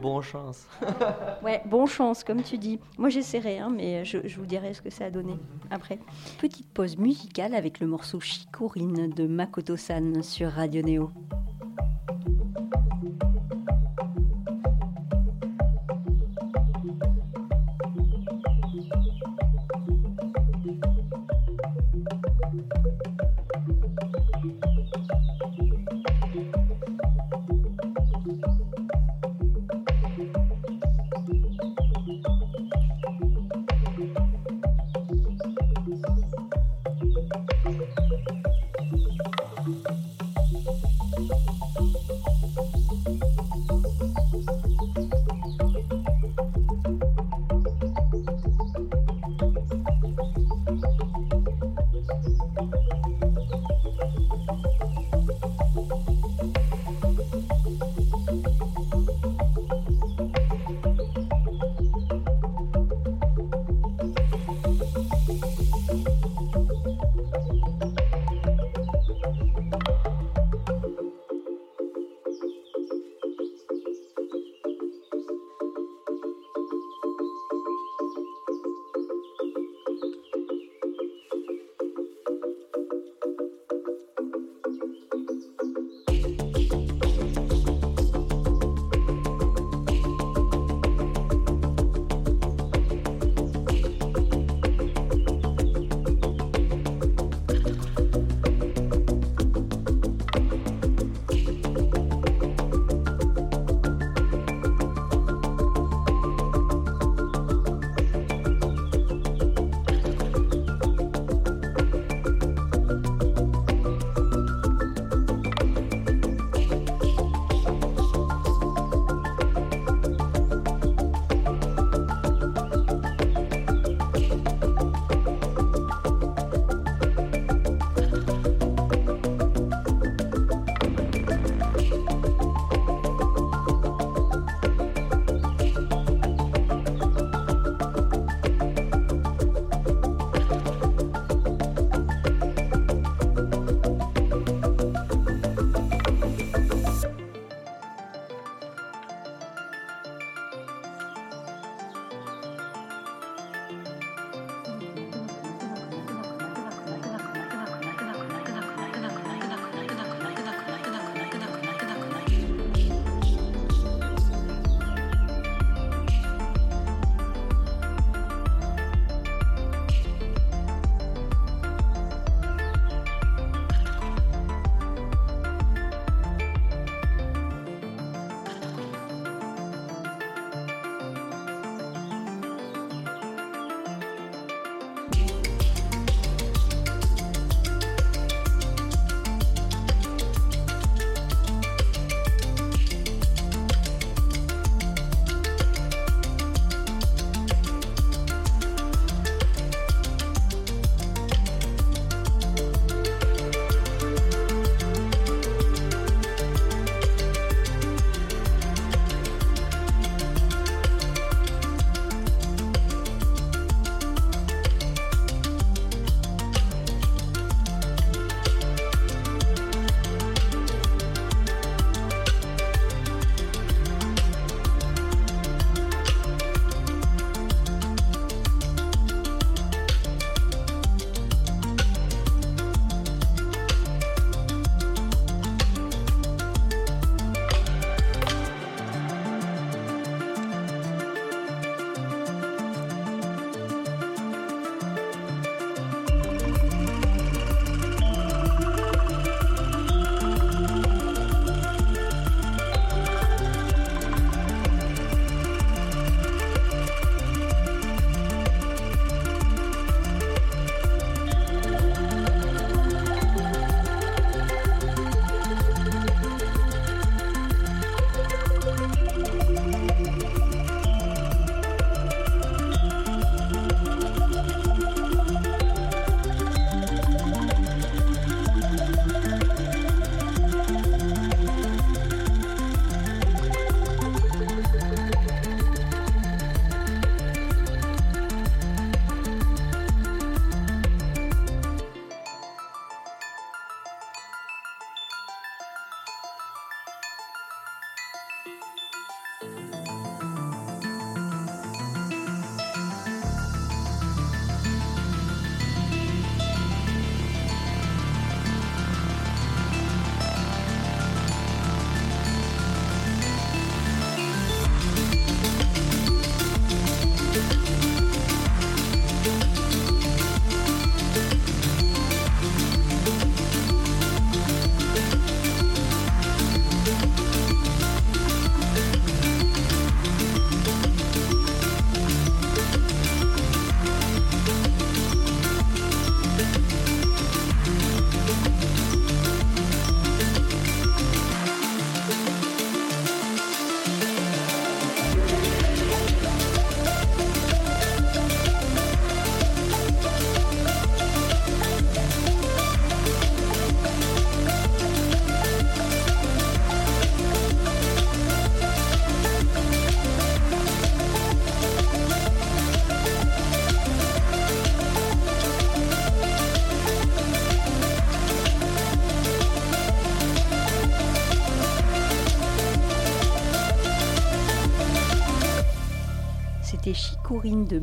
Bonne 0.00 0.22
chance. 0.22 0.68
Ouais, 1.42 1.60
bon 1.66 1.84
chance, 1.86 2.22
comme 2.24 2.42
tu 2.42 2.56
dis. 2.56 2.78
Moi, 2.96 3.08
j'essaierai, 3.10 3.58
hein, 3.58 3.68
mais 3.74 4.04
je, 4.04 4.18
je 4.26 4.38
vous 4.38 4.46
dirai 4.46 4.72
ce 4.72 4.80
que 4.80 4.88
ça 4.90 5.06
a 5.06 5.10
donné 5.10 5.34
après. 5.70 5.98
Petite 6.38 6.68
pause 6.72 6.96
musicale 6.96 7.54
avec 7.54 7.80
le 7.80 7.86
morceau 7.88 8.18
Chikorine 8.20 9.10
de 9.10 9.26
Makoto-san 9.26 10.22
sur 10.22 10.50
Radio 10.52 10.80
Néo. 10.82 11.10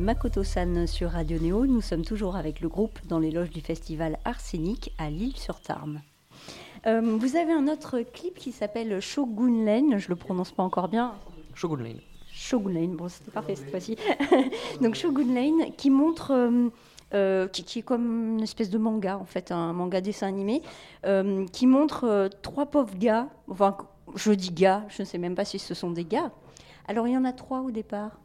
Makoto-san 0.02 0.88
sur 0.88 1.10
Radio 1.10 1.38
Néo. 1.38 1.64
Nous 1.64 1.80
sommes 1.80 2.04
toujours 2.04 2.34
avec 2.34 2.60
le 2.60 2.68
groupe 2.68 2.98
dans 3.06 3.20
les 3.20 3.30
loges 3.30 3.50
du 3.50 3.60
festival 3.60 4.18
Arsenic 4.24 4.92
à 4.98 5.08
Lille-sur-Tarn. 5.10 6.02
Euh, 6.88 7.16
vous 7.20 7.36
avez 7.36 7.52
un 7.52 7.68
autre 7.68 8.00
clip 8.00 8.34
qui 8.34 8.50
s'appelle 8.50 9.00
Shogun 9.00 9.64
Lane, 9.64 9.98
je 9.98 10.08
le 10.08 10.16
prononce 10.16 10.50
pas 10.50 10.64
encore 10.64 10.88
bien. 10.88 11.14
Shogun 11.54 11.84
Lane. 11.84 12.00
Shogun 12.32 12.72
Lane, 12.72 12.96
bon 12.96 13.08
c'était 13.08 13.30
parfait 13.30 13.54
cette 13.54 13.70
fois-ci. 13.70 13.96
Donc 14.80 14.96
Shogun 14.96 15.32
Lane 15.32 15.72
qui 15.76 15.88
montre, 15.88 16.32
euh, 16.32 16.68
euh, 17.14 17.46
qui, 17.46 17.62
qui 17.62 17.78
est 17.78 17.82
comme 17.82 18.34
une 18.38 18.42
espèce 18.42 18.70
de 18.70 18.78
manga 18.78 19.16
en 19.16 19.24
fait, 19.24 19.52
un 19.52 19.72
manga 19.72 20.00
dessin 20.00 20.26
animé, 20.26 20.62
euh, 21.06 21.46
qui 21.52 21.68
montre 21.68 22.28
trois 22.42 22.66
pauvres 22.66 22.98
gars, 22.98 23.28
enfin 23.46 23.76
je 24.16 24.32
dis 24.32 24.50
gars, 24.50 24.84
je 24.88 25.02
ne 25.02 25.06
sais 25.06 25.18
même 25.18 25.36
pas 25.36 25.44
si 25.44 25.60
ce 25.60 25.74
sont 25.74 25.92
des 25.92 26.04
gars. 26.04 26.32
Alors 26.88 27.06
il 27.06 27.14
y 27.14 27.16
en 27.16 27.24
a 27.24 27.32
trois 27.32 27.60
au 27.60 27.70
départ. 27.70 28.18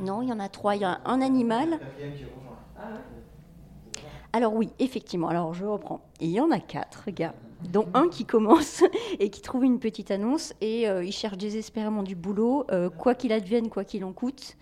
Non, 0.00 0.22
il 0.22 0.28
y 0.28 0.32
en 0.32 0.40
a 0.40 0.48
trois. 0.48 0.76
Il 0.76 0.82
y 0.82 0.84
a 0.84 1.00
un 1.04 1.20
animal. 1.20 1.78
Alors 4.32 4.54
oui, 4.54 4.70
effectivement. 4.78 5.28
Alors 5.28 5.54
je 5.54 5.64
reprends. 5.64 6.00
Il 6.20 6.30
y 6.30 6.40
en 6.40 6.50
a 6.50 6.58
quatre 6.58 7.10
gars, 7.10 7.34
dont 7.70 7.86
un 7.94 8.08
qui 8.08 8.24
commence 8.24 8.82
et 9.20 9.30
qui 9.30 9.42
trouve 9.42 9.64
une 9.64 9.78
petite 9.78 10.10
annonce 10.10 10.54
et 10.60 10.88
euh, 10.88 11.04
il 11.04 11.12
cherche 11.12 11.36
désespérément 11.36 12.02
du 12.02 12.14
boulot, 12.14 12.64
euh, 12.70 12.88
quoi 12.88 13.14
qu'il 13.14 13.32
advienne, 13.32 13.68
quoi 13.68 13.84
qu'il 13.84 14.04
en 14.04 14.12
coûte. 14.12 14.56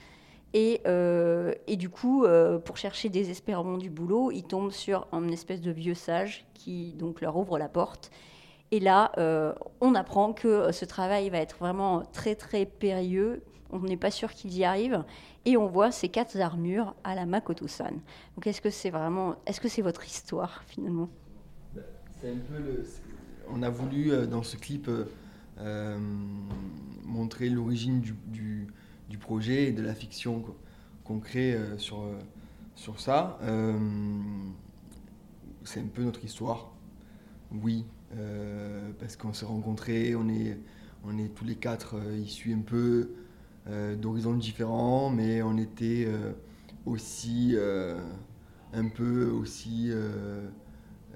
Et, 0.52 0.80
euh, 0.86 1.54
et 1.66 1.76
du 1.76 1.90
coup, 1.90 2.24
euh, 2.24 2.58
pour 2.58 2.76
chercher 2.76 3.08
désespérément 3.08 3.78
du 3.78 3.88
boulot, 3.88 4.30
il 4.32 4.42
tombe 4.42 4.72
sur 4.72 5.06
un 5.12 5.28
espèce 5.28 5.60
de 5.60 5.70
vieux 5.70 5.94
sage 5.94 6.44
qui 6.54 6.92
donc 6.94 7.20
leur 7.20 7.36
ouvre 7.36 7.58
la 7.58 7.68
porte. 7.68 8.10
Et 8.72 8.80
là, 8.80 9.12
euh, 9.18 9.52
on 9.80 9.94
apprend 9.94 10.32
que 10.32 10.72
ce 10.72 10.84
travail 10.84 11.28
va 11.30 11.38
être 11.38 11.56
vraiment 11.58 12.02
très 12.12 12.34
très 12.34 12.66
périlleux. 12.66 13.42
On 13.72 13.80
n'est 13.80 13.96
pas 13.96 14.10
sûr 14.10 14.32
qu'ils 14.32 14.56
y 14.56 14.64
arrivent. 14.64 15.04
Et 15.44 15.56
on 15.56 15.66
voit 15.66 15.90
ces 15.90 16.08
quatre 16.08 16.38
armures 16.40 16.94
à 17.04 17.14
la 17.14 17.26
Makoto-san. 17.26 17.98
Donc 18.34 18.46
est-ce 18.46 18.60
que 18.60 18.70
c'est 18.70 18.90
vraiment, 18.90 19.36
est-ce 19.46 19.60
que 19.60 19.68
c'est 19.68 19.82
votre 19.82 20.04
histoire 20.04 20.62
finalement? 20.66 21.08
C'est 22.20 22.30
un 22.30 22.36
peu 22.36 22.84
On 23.48 23.62
a 23.62 23.70
voulu 23.70 24.12
euh, 24.12 24.26
dans 24.26 24.42
ce 24.42 24.56
clip 24.56 24.88
euh, 24.88 25.06
euh, 25.58 25.98
montrer 27.04 27.48
l'origine 27.48 28.00
du, 28.00 28.68
projet 29.18 29.68
et 29.68 29.72
de 29.72 29.82
la 29.82 29.94
fiction 29.94 30.44
qu'on- 31.04 31.18
crée 31.18 31.58
sur, 31.76 32.00
ça. 32.98 33.38
C'est 35.64 35.80
un 35.80 35.86
peu 35.92 36.04
notre 36.04 36.24
histoire, 36.24 36.70
oui, 37.50 37.84
parce 38.98 39.16
qu'on 39.16 39.32
s'est 39.32 39.44
rencontrés, 39.44 40.14
on 40.14 40.28
est, 40.28 40.56
tous 41.34 41.44
les 41.44 41.56
quatre 41.56 41.96
issus 42.22 42.54
un 42.54 42.60
peu 42.60 43.10
d'horizons 43.96 44.34
différents, 44.34 45.10
mais 45.10 45.42
on 45.42 45.56
était 45.58 46.06
euh, 46.08 46.32
aussi 46.86 47.52
euh, 47.54 48.00
un 48.72 48.88
peu 48.88 49.30
aussi 49.30 49.88
euh, 49.90 50.48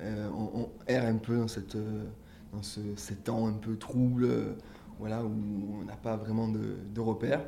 euh, 0.01 0.29
on, 0.37 0.61
on 0.61 0.69
erre 0.87 1.07
un 1.07 1.17
peu 1.17 1.37
dans 1.39 1.49
cette 1.49 1.77
euh, 1.77 2.05
dans 2.53 2.63
ce, 2.63 2.81
ces 2.97 3.17
temps 3.17 3.47
un 3.49 3.55
peu 3.55 3.77
troubles, 3.77 4.25
euh, 4.25 4.53
voilà, 4.99 5.25
où 5.25 5.33
on 5.81 5.85
n'a 5.85 5.97
pas 5.97 6.17
vraiment 6.17 6.49
de, 6.49 6.77
de 6.95 7.01
repères. 7.01 7.45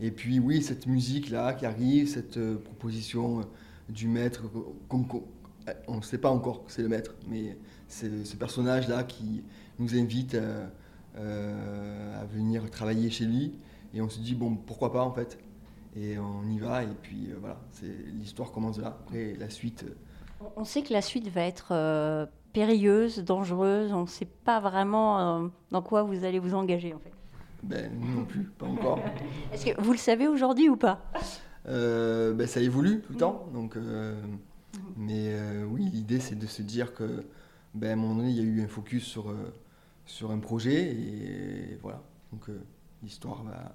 Et 0.00 0.10
puis 0.10 0.38
oui, 0.40 0.62
cette 0.62 0.86
musique 0.86 1.30
là 1.30 1.52
qui 1.52 1.66
arrive, 1.66 2.08
cette 2.08 2.36
euh, 2.38 2.56
proposition 2.56 3.40
euh, 3.40 3.42
du 3.88 4.08
maître, 4.08 4.42
on 5.88 5.96
ne 5.96 6.02
sait 6.02 6.18
pas 6.18 6.30
encore 6.30 6.64
que 6.64 6.72
c'est 6.72 6.82
le 6.82 6.88
maître, 6.88 7.14
mais 7.28 7.56
c'est 7.88 8.24
ce 8.24 8.36
personnage 8.36 8.88
là 8.88 9.04
qui 9.04 9.42
nous 9.78 9.94
invite 9.94 10.34
euh, 10.34 10.66
euh, 11.18 12.20
à 12.22 12.24
venir 12.24 12.70
travailler 12.70 13.10
chez 13.10 13.24
lui. 13.26 13.52
Et 13.94 14.00
on 14.00 14.08
se 14.08 14.20
dit 14.20 14.34
bon, 14.34 14.56
pourquoi 14.56 14.92
pas 14.92 15.02
en 15.02 15.12
fait. 15.12 15.38
Et 15.98 16.18
on 16.18 16.42
y 16.50 16.58
va 16.58 16.82
et 16.82 16.94
puis 17.02 17.28
euh, 17.30 17.36
voilà, 17.40 17.58
l'histoire 18.12 18.52
commence 18.52 18.78
là. 18.78 18.88
Après 18.88 19.34
la 19.38 19.48
suite. 19.48 19.84
euh, 19.84 20.44
On 20.56 20.64
sait 20.64 20.82
que 20.82 20.92
la 20.92 21.00
suite 21.00 21.28
va 21.28 21.42
être 21.42 21.68
euh, 21.70 22.26
périlleuse, 22.52 23.20
dangereuse. 23.24 23.92
On 23.94 24.02
ne 24.02 24.06
sait 24.06 24.28
pas 24.44 24.60
vraiment 24.60 25.44
euh, 25.44 25.48
dans 25.70 25.80
quoi 25.80 26.02
vous 26.02 26.24
allez 26.24 26.38
vous 26.38 26.54
engager 26.54 26.92
en 26.92 26.98
fait. 26.98 27.12
Ben, 27.62 27.90
nous 27.98 28.14
non 28.14 28.24
plus, 28.26 28.42
pas 28.42 28.66
encore. 28.66 28.98
Est-ce 29.52 29.64
que 29.66 29.80
vous 29.80 29.92
le 29.92 29.98
savez 29.98 30.28
aujourd'hui 30.28 30.68
ou 30.68 30.76
pas? 30.76 31.00
Ben, 31.64 32.46
ça 32.46 32.60
évolue 32.60 33.00
tout 33.00 33.12
le 33.14 33.18
temps. 33.18 33.46
Donc, 33.54 33.76
mais 34.96 35.34
oui, 35.68 35.88
l'idée 35.92 36.20
c'est 36.20 36.38
de 36.38 36.46
se 36.46 36.62
dire 36.62 36.94
que, 36.94 37.24
ben, 37.74 37.88
à 37.90 37.92
un 37.94 37.96
moment 37.96 38.16
donné, 38.16 38.30
il 38.30 38.36
y 38.36 38.40
a 38.40 38.44
eu 38.44 38.62
un 38.62 38.68
focus 38.68 39.04
sur, 39.04 39.34
sur 40.04 40.30
un 40.30 40.38
projet 40.38 40.92
et 40.92 41.78
voilà. 41.82 42.02
Donc 42.32 42.50
l'histoire 43.06 43.42
va, 43.44 43.72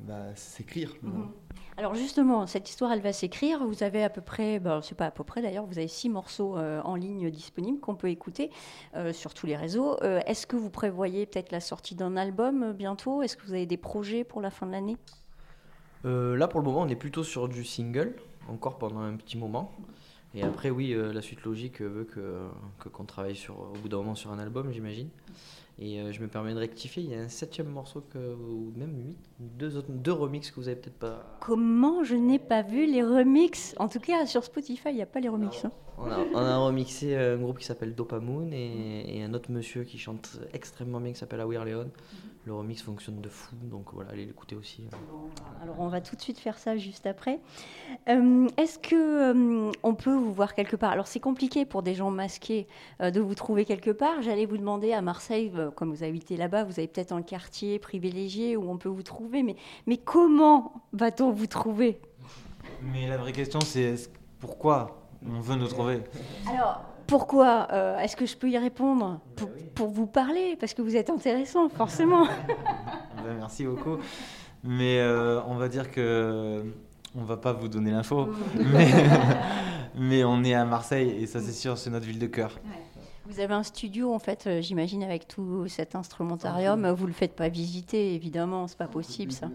va 0.00 0.36
s'écrire. 0.36 0.94
maintenant. 1.02 1.30
Alors 1.78 1.94
justement, 1.94 2.46
cette 2.46 2.68
histoire, 2.68 2.92
elle 2.92 3.00
va 3.00 3.14
s'écrire. 3.14 3.64
Vous 3.66 3.82
avez 3.82 4.04
à 4.04 4.10
peu 4.10 4.20
près, 4.20 4.60
ben, 4.60 4.82
c'est 4.82 4.94
pas 4.94 5.06
à 5.06 5.10
peu 5.10 5.24
près 5.24 5.40
d'ailleurs, 5.40 5.64
vous 5.64 5.78
avez 5.78 5.88
six 5.88 6.10
morceaux 6.10 6.58
euh, 6.58 6.82
en 6.82 6.96
ligne 6.96 7.30
disponibles 7.30 7.80
qu'on 7.80 7.94
peut 7.94 8.10
écouter 8.10 8.50
euh, 8.94 9.14
sur 9.14 9.32
tous 9.32 9.46
les 9.46 9.56
réseaux. 9.56 9.96
Euh, 10.02 10.20
Est-ce 10.26 10.46
que 10.46 10.54
vous 10.56 10.68
prévoyez 10.68 11.24
peut-être 11.24 11.50
la 11.50 11.60
sortie 11.60 11.94
d'un 11.94 12.16
album 12.18 12.72
bientôt? 12.72 13.22
Est-ce 13.22 13.38
que 13.38 13.46
vous 13.46 13.54
avez 13.54 13.64
des 13.66 13.78
projets 13.78 14.22
pour 14.22 14.42
la 14.42 14.50
fin 14.50 14.66
de 14.66 14.72
l'année? 14.72 14.98
Là, 16.04 16.46
pour 16.48 16.60
le 16.60 16.66
moment, 16.66 16.80
on 16.82 16.88
est 16.88 16.96
plutôt 16.96 17.22
sur 17.24 17.48
du 17.48 17.64
single, 17.64 18.16
encore 18.48 18.76
pendant 18.76 18.98
un 19.00 19.14
petit 19.16 19.38
moment. 19.38 19.72
Et 20.34 20.42
après, 20.42 20.68
oui, 20.70 20.94
la 20.96 21.22
suite 21.22 21.42
logique 21.44 21.80
veut 21.80 22.04
que 22.04 22.48
que- 22.80 22.88
qu'on 22.88 23.04
travaille 23.04 23.36
sur, 23.36 23.60
au 23.60 23.74
bout 23.80 23.88
d'un 23.88 23.98
moment 23.98 24.14
sur 24.16 24.32
un 24.32 24.38
album, 24.40 24.72
j'imagine. 24.72 25.08
Et 25.84 25.98
euh, 26.00 26.12
je 26.12 26.20
me 26.22 26.28
permets 26.28 26.54
de 26.54 26.60
rectifier, 26.60 27.02
il 27.02 27.10
y 27.10 27.14
a 27.16 27.18
un 27.18 27.28
septième 27.28 27.66
morceau, 27.66 28.02
que, 28.08 28.18
ou 28.18 28.72
même 28.76 28.94
huit, 29.04 29.18
deux, 29.40 29.76
autres, 29.76 29.90
deux 29.90 30.12
remixes 30.12 30.52
que 30.52 30.60
vous 30.60 30.68
avez 30.68 30.76
peut-être 30.76 30.98
pas. 30.98 31.36
Comment 31.40 32.04
je 32.04 32.14
n'ai 32.14 32.38
pas 32.38 32.62
vu 32.62 32.86
les 32.86 33.02
remixes? 33.02 33.74
En 33.80 33.88
tout 33.88 33.98
cas, 33.98 34.24
sur 34.26 34.44
Spotify, 34.44 34.90
il 34.90 34.94
n'y 34.94 35.02
a 35.02 35.06
pas 35.06 35.18
les 35.18 35.28
remixes. 35.28 35.64
hein. 35.64 35.72
On 35.98 36.10
a, 36.10 36.18
on 36.34 36.38
a 36.38 36.56
remixé 36.58 37.16
un 37.16 37.36
groupe 37.36 37.58
qui 37.58 37.66
s'appelle 37.66 37.94
Dopamoon 37.94 38.50
et, 38.52 39.18
et 39.18 39.22
un 39.22 39.34
autre 39.34 39.50
monsieur 39.52 39.84
qui 39.84 39.98
chante 39.98 40.38
extrêmement 40.52 41.00
bien 41.00 41.12
qui 41.12 41.18
s'appelle 41.18 41.40
Awir 41.40 41.64
Leon. 41.64 41.90
Le 42.44 42.52
remix 42.54 42.82
fonctionne 42.82 43.20
de 43.20 43.28
fou, 43.28 43.54
donc 43.62 43.92
voilà, 43.92 44.10
allez 44.10 44.26
l'écouter 44.26 44.56
aussi. 44.56 44.82
euh. 44.82 45.62
Alors 45.62 45.76
on 45.78 45.86
va 45.86 46.00
tout 46.00 46.16
de 46.16 46.20
suite 46.20 46.40
faire 46.40 46.58
ça 46.58 46.76
juste 46.76 47.06
après. 47.06 47.38
Euh, 48.08 48.48
Est-ce 48.56 48.80
que 48.80 48.96
euh, 48.96 49.70
on 49.84 49.94
peut 49.94 50.12
vous 50.12 50.32
voir 50.32 50.54
quelque 50.54 50.74
part? 50.74 50.90
Alors 50.90 51.06
c'est 51.06 51.20
compliqué 51.20 51.64
pour 51.64 51.84
des 51.84 51.94
gens 51.94 52.10
masqués 52.10 52.66
euh, 53.00 53.12
de 53.12 53.20
vous 53.20 53.36
trouver 53.36 53.64
quelque 53.64 53.92
part. 53.92 54.22
J'allais 54.22 54.46
vous 54.46 54.58
demander 54.58 54.92
à 54.92 55.02
Marseille, 55.02 55.52
euh, 55.54 55.70
comme 55.70 55.94
vous 55.94 56.02
habitez 56.02 56.36
là-bas, 56.36 56.64
vous 56.64 56.80
avez 56.80 56.88
peut-être 56.88 57.12
un 57.12 57.22
quartier 57.22 57.78
privilégié 57.78 58.56
où 58.56 58.68
on 58.68 58.76
peut 58.76 58.88
vous 58.88 59.04
trouver, 59.04 59.44
mais, 59.44 59.54
mais 59.86 59.98
comment 59.98 60.72
va-t-on 60.92 61.30
vous 61.30 61.46
trouver? 61.46 62.00
Mais 62.82 63.06
la 63.06 63.18
vraie 63.18 63.32
question, 63.32 63.60
c'est 63.60 63.94
pourquoi? 64.40 65.01
On 65.28 65.40
veut 65.40 65.56
nous 65.56 65.68
trouver 65.68 66.00
Alors 66.48 66.82
pourquoi 67.06 67.68
Euh, 67.72 67.98
Est-ce 67.98 68.16
que 68.16 68.24
je 68.26 68.36
peux 68.36 68.48
y 68.48 68.56
répondre 68.56 69.20
pour, 69.36 69.50
pour 69.74 69.88
vous 69.88 70.06
parler? 70.06 70.56
Parce 70.58 70.72
que 70.72 70.82
vous 70.82 70.96
êtes 70.96 71.10
intéressant, 71.10 71.68
forcément. 71.68 72.26
Ben, 73.24 73.36
Merci 73.38 73.64
beaucoup. 73.64 73.98
Mais 74.64 74.98
euh, 74.98 75.40
on 75.46 75.54
va 75.56 75.68
dire 75.68 75.90
que 75.90 76.64
on 77.14 77.22
va 77.24 77.36
pas 77.36 77.52
vous 77.52 77.68
donner 77.68 77.90
l'info, 77.90 78.28
mais, 78.72 78.90
mais 79.96 80.24
on 80.24 80.42
est 80.42 80.54
à 80.54 80.64
Marseille 80.64 81.10
et 81.20 81.26
ça 81.26 81.40
c'est 81.40 81.52
sûr, 81.52 81.76
c'est 81.76 81.90
notre 81.90 82.06
ville 82.06 82.18
de 82.18 82.26
cœur. 82.26 82.58
Vous 83.26 83.38
avez 83.38 83.54
un 83.54 83.62
studio, 83.62 84.12
en 84.12 84.18
fait, 84.18 84.46
euh, 84.46 84.60
j'imagine, 84.62 85.04
avec 85.04 85.28
tout 85.28 85.68
cet 85.68 85.94
instrumentarium. 85.94 86.90
Vous 86.92 87.06
le 87.06 87.12
faites 87.12 87.36
pas 87.36 87.48
visiter, 87.48 88.14
évidemment, 88.14 88.66
c'est 88.66 88.78
pas 88.78 88.88
possible 88.88 89.30
ça. 89.32 89.48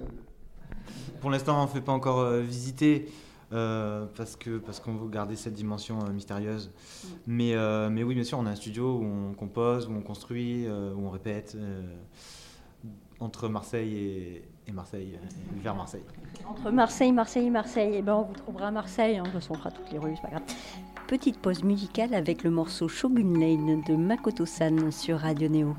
Pour 1.20 1.30
l'instant, 1.32 1.60
on 1.60 1.64
ne 1.64 1.68
fait 1.68 1.82
pas 1.82 1.92
encore 1.92 2.30
visiter 2.36 3.12
euh, 3.54 4.06
parce 4.16 4.36
que 4.36 4.58
parce 4.58 4.80
qu'on 4.80 4.96
veut 4.96 5.10
garder 5.10 5.36
cette 5.36 5.54
dimension 5.54 6.00
euh, 6.02 6.12
mystérieuse. 6.12 6.72
Mais, 7.26 7.54
euh, 7.54 7.90
mais 7.90 8.04
oui, 8.04 8.16
bien 8.16 8.24
sûr, 8.24 8.38
on 8.40 8.46
a 8.46 8.52
un 8.52 8.56
studio 8.56 8.98
où 8.98 9.06
on 9.06 9.34
compose, 9.34 9.88
où 9.88 9.94
on 9.94 10.02
construit, 10.02 10.68
où 10.68 11.06
on 11.06 11.10
répète 11.10 11.58
entre 13.20 13.50
Marseille 13.50 13.96
et, 13.96 14.44
et 14.68 14.72
Marseille, 14.72 15.18
vers 15.64 15.76
Marseille. 15.76 16.04
Entre 16.48 16.70
Marseille, 16.72 17.12
Marseille, 17.12 17.50
Marseille, 17.50 17.94
eh 17.96 18.02
ben 18.02 18.16
on 18.16 18.24
vous 18.24 18.34
trouvera 18.36 18.68
à 18.68 18.72
Marseille. 18.72 19.18
hein. 19.18 19.24
De 19.24 19.30
toute 19.30 19.40
façon, 19.40 19.54
on 19.54 19.58
fera 19.58 19.72
toutes 19.72 19.92
les 19.92 19.98
rues, 19.98 20.14
c'est 20.16 20.22
pas 20.22 20.30
grave. 20.30 20.44
Petite 21.08 21.40
pause 21.40 21.64
musicale 21.64 22.14
avec 22.14 22.44
le 22.44 22.52
morceau 22.52 22.88
Shogun 22.90 23.40
Lane 23.40 23.82
de 23.88 23.96
Makoto-san 23.96 24.92
sur 24.92 25.20
Radio 25.20 25.48
Neo. 25.48 25.76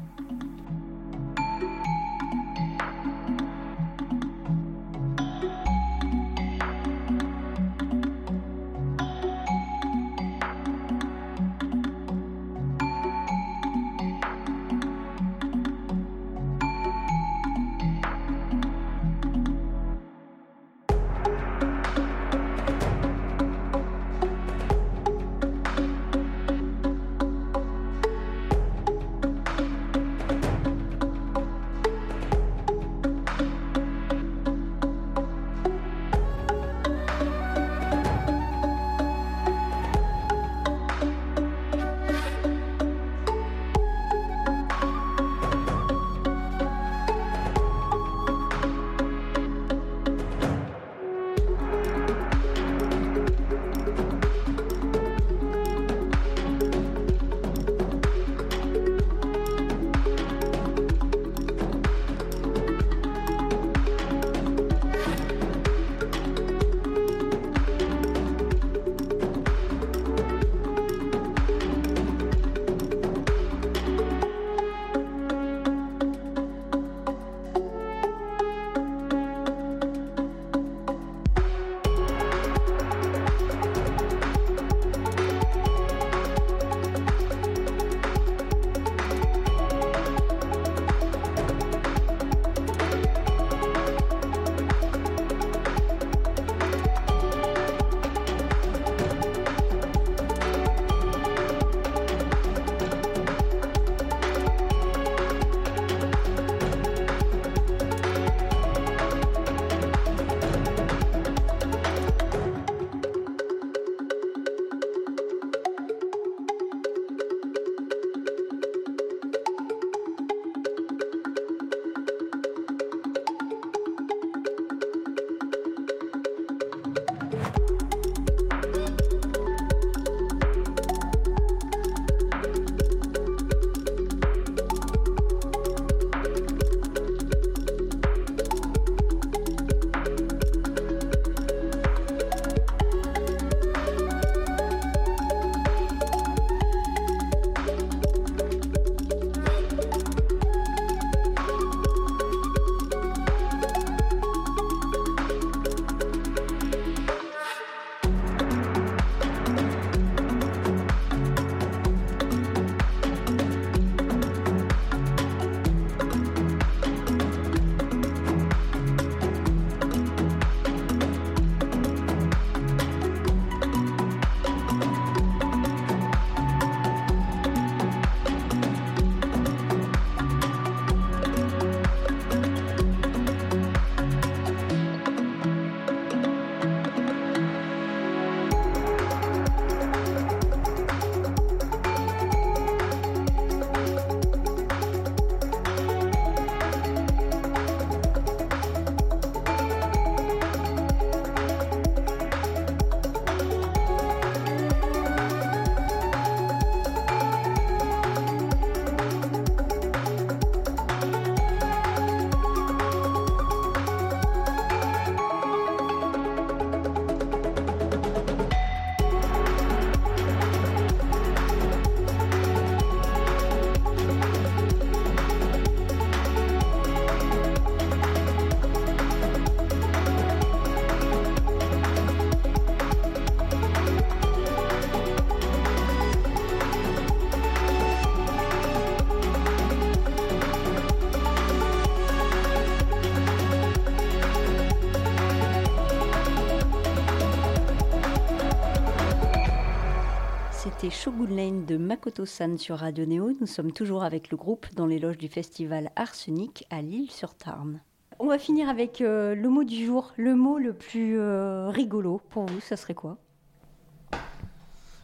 C'était 251.08 251.20
Shogun 251.24 251.36
Lane 251.36 251.64
de 251.64 251.76
Makoto-san 251.78 252.58
sur 252.58 252.76
Radio 252.76 253.06
Néo. 253.06 253.30
Nous 253.40 253.46
sommes 253.46 253.72
toujours 253.72 254.02
avec 254.04 254.30
le 254.30 254.36
groupe 254.36 254.66
dans 254.74 254.84
les 254.84 254.98
loges 254.98 255.16
du 255.16 255.28
festival 255.28 255.90
Arsenic 255.96 256.66
à 256.70 256.82
Lille-sur-Tarn. 256.82 257.80
On 258.18 258.26
va 258.26 258.38
finir 258.38 258.68
avec 258.68 259.00
euh, 259.00 259.34
le 259.34 259.48
mot 259.48 259.64
du 259.64 259.86
jour. 259.86 260.12
Le 260.18 260.34
mot 260.34 260.58
le 260.58 260.74
plus 260.74 261.18
euh, 261.18 261.68
rigolo 261.70 262.20
pour 262.28 262.44
vous, 262.44 262.60
ça 262.60 262.76
serait 262.76 262.92
quoi? 262.94 263.16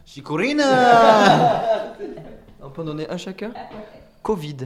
Chicorina 0.05 1.63
On 2.61 2.69
peut 2.69 2.81
en 2.83 2.85
donner 2.85 3.09
un 3.09 3.17
chacun? 3.17 3.51
Covid. 4.21 4.57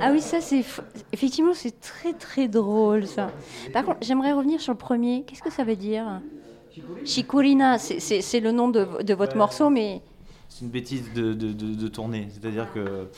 Ah 0.00 0.08
oui, 0.12 0.22
ça 0.22 0.40
c'est 0.40 0.60
f- 0.60 0.80
effectivement 1.12 1.52
c'est 1.54 1.80
très 1.80 2.12
très 2.14 2.48
drôle 2.48 3.06
ça. 3.06 3.30
Par 3.74 3.84
contre, 3.84 3.98
j'aimerais 4.02 4.32
revenir 4.32 4.60
sur 4.60 4.72
le 4.72 4.78
premier. 4.78 5.24
Qu'est-ce 5.26 5.42
que 5.42 5.50
ça 5.52 5.64
veut 5.64 5.76
dire? 5.76 6.22
Chikurina, 7.04 7.78
c'est- 7.78 8.40
le 8.40 8.52
nom 8.52 8.68
de, 8.68 9.02
de 9.02 9.14
votre 9.14 9.36
morceau, 9.36 9.68
mais 9.70 10.00
C'est 10.52 10.64
une 10.64 10.70
bêtise 10.70 11.12
de, 11.14 11.32
de, 11.32 11.52
de, 11.52 11.74
de 11.74 11.88
tourner. 11.88 12.26
C'est-à-dire 12.32 12.72
que 12.74 13.08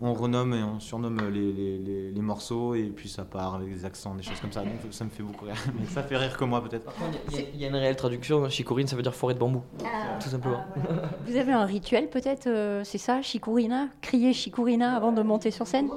on 0.00 0.14
renomme 0.14 0.54
et 0.54 0.62
on 0.62 0.80
surnomme 0.80 1.20
les, 1.30 1.52
les, 1.52 1.78
les, 1.78 2.10
les 2.10 2.20
morceaux 2.22 2.74
et 2.74 2.84
puis 2.84 3.08
ça 3.10 3.24
part 3.26 3.56
avec 3.56 3.68
des 3.72 3.84
accents, 3.84 4.14
des 4.14 4.22
choses 4.22 4.40
comme 4.40 4.50
ça. 4.52 4.62
Donc 4.62 4.72
ça 4.90 5.04
me 5.04 5.10
fait 5.10 5.22
beaucoup 5.22 5.44
rire. 5.44 5.54
Mais 5.78 5.84
ça 5.86 6.02
fait 6.02 6.16
rire 6.16 6.34
que 6.36 6.44
moi 6.44 6.62
peut-être. 6.64 6.90
Il 7.30 7.36
y, 7.36 7.38
a- 7.40 7.44
il 7.54 7.60
y 7.60 7.64
a 7.66 7.68
une 7.68 7.76
réelle 7.76 7.94
traduction. 7.96 8.48
Chicorine, 8.48 8.86
ça 8.86 8.96
veut 8.96 9.02
dire 9.02 9.14
forêt 9.14 9.34
de 9.34 9.38
bambou. 9.38 9.62
Tout 10.20 10.30
simplement. 10.30 10.64
vous 11.26 11.36
avez 11.36 11.52
un 11.52 11.66
rituel 11.66 12.08
peut-être, 12.08 12.46
euh, 12.46 12.82
c'est 12.84 12.98
ça, 12.98 13.20
Chikurina 13.20 13.88
Crier 14.00 14.32
Chikurina 14.32 14.96
avant 14.96 15.12
de 15.12 15.20
monter 15.22 15.50
sur 15.50 15.66
scène? 15.66 15.88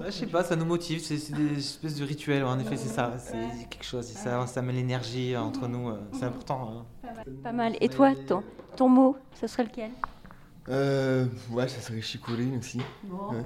Ouais, 0.00 0.06
je 0.06 0.10
sais 0.10 0.26
pas, 0.26 0.44
ça 0.44 0.54
nous 0.56 0.66
motive. 0.66 1.00
C'est 1.00 1.32
des 1.32 1.56
espèces 1.58 1.94
de 1.96 2.04
rituels. 2.04 2.44
En 2.44 2.58
effet, 2.58 2.76
c'est 2.76 2.88
ça. 2.88 3.12
C'est 3.16 3.68
quelque 3.70 3.84
chose. 3.84 4.04
Ça, 4.04 4.46
ça 4.46 4.60
met 4.60 4.72
l'énergie 4.74 5.34
entre 5.36 5.66
nous. 5.66 5.88
euh, 5.88 5.98
C'est 6.12 6.24
important. 6.24 6.84
hein. 7.04 7.08
Pas 7.42 7.52
mal. 7.52 7.74
Et 7.80 7.88
toi, 7.88 8.12
ton, 8.26 8.42
ton 8.74 8.88
mot, 8.88 9.16
ce 9.40 9.46
serait 9.46 9.64
lequel? 9.64 9.90
Euh, 10.70 11.26
ouais, 11.52 11.68
ça 11.68 11.78
serait 11.80 12.00
Chikurine 12.00 12.58
aussi. 12.58 12.78
Ouais. 12.78 13.42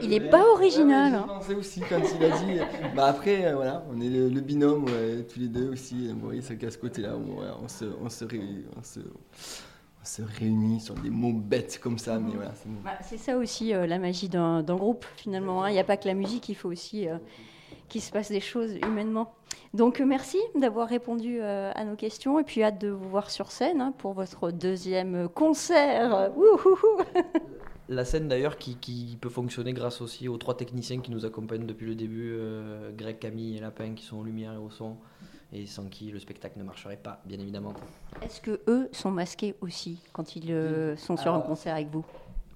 Il 0.00 0.12
est 0.14 0.30
pas 0.30 0.42
original. 0.54 1.12
Ouais, 1.12 1.18
hein. 1.54 1.54
Aussi 1.58 1.80
quand 1.80 1.98
il 2.18 2.24
a 2.24 2.30
dit. 2.38 2.60
bah 2.96 3.06
après, 3.06 3.44
euh, 3.44 3.56
voilà, 3.56 3.84
on 3.92 4.00
est 4.00 4.08
le, 4.08 4.30
le 4.30 4.40
binôme, 4.40 4.84
ouais, 4.84 5.22
tous 5.30 5.38
les 5.38 5.48
deux 5.48 5.68
aussi. 5.70 6.08
Vous 6.08 6.20
voyez, 6.20 6.40
c'est 6.40 6.56
qu'à 6.56 6.70
ce 6.70 6.78
côté-là, 6.78 7.10
on, 7.14 7.40
ouais, 7.40 7.46
on, 7.62 7.68
se, 7.68 7.84
on, 8.02 8.08
se 8.08 8.24
ré- 8.24 8.64
on, 8.78 8.82
se, 8.82 9.00
on 9.00 10.04
se 10.04 10.22
réunit 10.22 10.80
sur 10.80 10.94
des 10.94 11.10
mots 11.10 11.34
bêtes 11.34 11.78
comme 11.82 11.98
ça, 11.98 12.18
mais 12.18 12.32
voilà. 12.34 12.52
c'est- 12.54 12.70
Bah, 12.82 12.92
c'est 13.02 13.18
ça 13.18 13.36
aussi 13.36 13.74
euh, 13.74 13.86
la 13.86 13.98
magie 13.98 14.30
d'un 14.30 14.62
d'un 14.62 14.76
groupe 14.76 15.04
finalement. 15.16 15.64
hein. 15.64 15.68
Il 15.68 15.74
n'y 15.74 15.78
a 15.78 15.84
pas 15.84 15.98
que 15.98 16.08
la 16.08 16.14
musique, 16.14 16.48
il 16.48 16.54
faut 16.54 16.70
aussi 16.70 17.06
euh, 17.06 17.18
qu'il 17.90 18.00
se 18.00 18.10
passe 18.10 18.30
des 18.30 18.40
choses 18.40 18.76
humainement. 18.76 19.34
Donc 19.74 20.00
euh, 20.00 20.04
merci 20.04 20.38
d'avoir 20.54 20.88
répondu 20.88 21.38
euh, 21.40 21.72
à 21.74 21.84
nos 21.84 21.96
questions 21.96 22.38
et 22.38 22.44
puis 22.44 22.62
hâte 22.62 22.80
de 22.80 22.88
vous 22.88 23.08
voir 23.08 23.30
sur 23.30 23.50
scène 23.50 23.80
hein, 23.80 23.94
pour 23.96 24.12
votre 24.12 24.50
deuxième 24.50 25.28
concert. 25.28 26.30
La 27.88 28.04
scène 28.04 28.28
d'ailleurs 28.28 28.58
qui, 28.58 28.76
qui 28.76 29.18
peut 29.20 29.28
fonctionner 29.28 29.72
grâce 29.72 30.00
aussi 30.00 30.28
aux 30.28 30.36
trois 30.36 30.56
techniciens 30.56 31.00
qui 31.00 31.10
nous 31.10 31.26
accompagnent 31.26 31.66
depuis 31.66 31.86
le 31.86 31.94
début, 31.94 32.32
euh, 32.32 32.90
Greg, 32.96 33.18
Camille 33.18 33.56
et 33.56 33.60
Lapin 33.60 33.94
qui 33.94 34.04
sont 34.04 34.18
aux 34.18 34.24
lumières 34.24 34.54
et 34.54 34.58
au 34.58 34.70
son, 34.70 34.96
et 35.52 35.66
sans 35.66 35.86
qui 35.86 36.10
le 36.10 36.18
spectacle 36.18 36.58
ne 36.58 36.64
marcherait 36.64 36.96
pas, 36.96 37.20
bien 37.26 37.38
évidemment. 37.38 37.74
Est-ce 38.22 38.40
que 38.40 38.60
eux 38.68 38.88
sont 38.92 39.10
masqués 39.10 39.56
aussi 39.60 40.00
quand 40.12 40.36
ils 40.36 40.52
euh, 40.52 40.96
sont 40.96 41.16
sur 41.16 41.34
un 41.34 41.40
concert 41.40 41.74
avec 41.74 41.88
vous? 41.88 42.04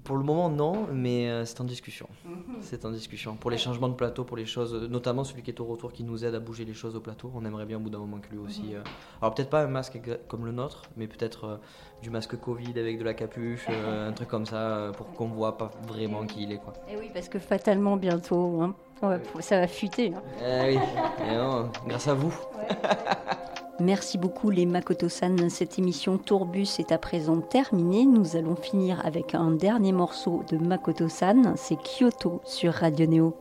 Pour 0.06 0.16
le 0.16 0.22
moment, 0.22 0.48
non, 0.48 0.86
mais 0.92 1.28
euh, 1.28 1.44
c'est 1.44 1.60
en 1.60 1.64
discussion. 1.64 2.08
C'est 2.60 2.84
en 2.84 2.90
discussion. 2.92 3.34
Pour 3.34 3.50
les 3.50 3.58
changements 3.58 3.88
de 3.88 3.94
plateau, 3.94 4.22
pour 4.22 4.36
les 4.36 4.46
choses, 4.46 4.72
euh, 4.72 4.86
notamment 4.86 5.24
celui 5.24 5.42
qui 5.42 5.50
est 5.50 5.60
au 5.60 5.64
retour 5.64 5.92
qui 5.92 6.04
nous 6.04 6.24
aide 6.24 6.36
à 6.36 6.38
bouger 6.38 6.64
les 6.64 6.74
choses 6.74 6.94
au 6.94 7.00
plateau, 7.00 7.32
on 7.34 7.44
aimerait 7.44 7.66
bien 7.66 7.76
au 7.78 7.80
bout 7.80 7.90
d'un 7.90 7.98
moment 7.98 8.18
que 8.18 8.28
lui 8.30 8.38
aussi. 8.38 8.74
euh, 8.74 8.82
alors 9.20 9.34
peut-être 9.34 9.50
pas 9.50 9.62
un 9.62 9.66
masque 9.66 9.98
comme 10.28 10.44
le 10.46 10.52
nôtre, 10.52 10.82
mais 10.96 11.08
peut-être 11.08 11.44
euh, 11.44 11.56
du 12.02 12.10
masque 12.10 12.36
Covid 12.38 12.78
avec 12.78 13.00
de 13.00 13.04
la 13.04 13.14
capuche, 13.14 13.66
euh, 13.68 14.08
un 14.08 14.12
truc 14.12 14.28
comme 14.28 14.46
ça, 14.46 14.92
pour 14.96 15.12
qu'on 15.12 15.26
voit 15.26 15.58
pas 15.58 15.72
vraiment 15.88 16.24
qui 16.24 16.44
il 16.44 16.52
est. 16.52 16.58
Quoi. 16.58 16.72
Eh 16.88 16.96
oui, 16.96 17.10
parce 17.12 17.28
que 17.28 17.40
fatalement 17.40 17.96
bientôt, 17.96 18.60
hein, 18.62 18.74
ça 19.40 19.58
va 19.58 19.66
fuiter. 19.66 20.12
hein. 20.14 20.22
Eh 20.40 20.76
oui, 20.76 20.82
Et 21.28 21.34
non, 21.36 21.68
grâce 21.88 22.06
à 22.06 22.14
vous. 22.14 22.32
Merci 23.78 24.16
beaucoup 24.16 24.48
les 24.48 24.64
Makoto-san. 24.64 25.50
Cette 25.50 25.78
émission 25.78 26.16
Tourbus 26.16 26.78
est 26.78 26.92
à 26.92 26.98
présent 26.98 27.40
terminée. 27.40 28.06
Nous 28.06 28.34
allons 28.36 28.56
finir 28.56 29.04
avec 29.04 29.34
un 29.34 29.50
dernier 29.50 29.92
morceau 29.92 30.42
de 30.50 30.56
Makoto-san. 30.56 31.54
C'est 31.56 31.76
Kyoto 31.76 32.40
sur 32.44 32.72
Radio 32.72 33.06
Neo. 33.06 33.36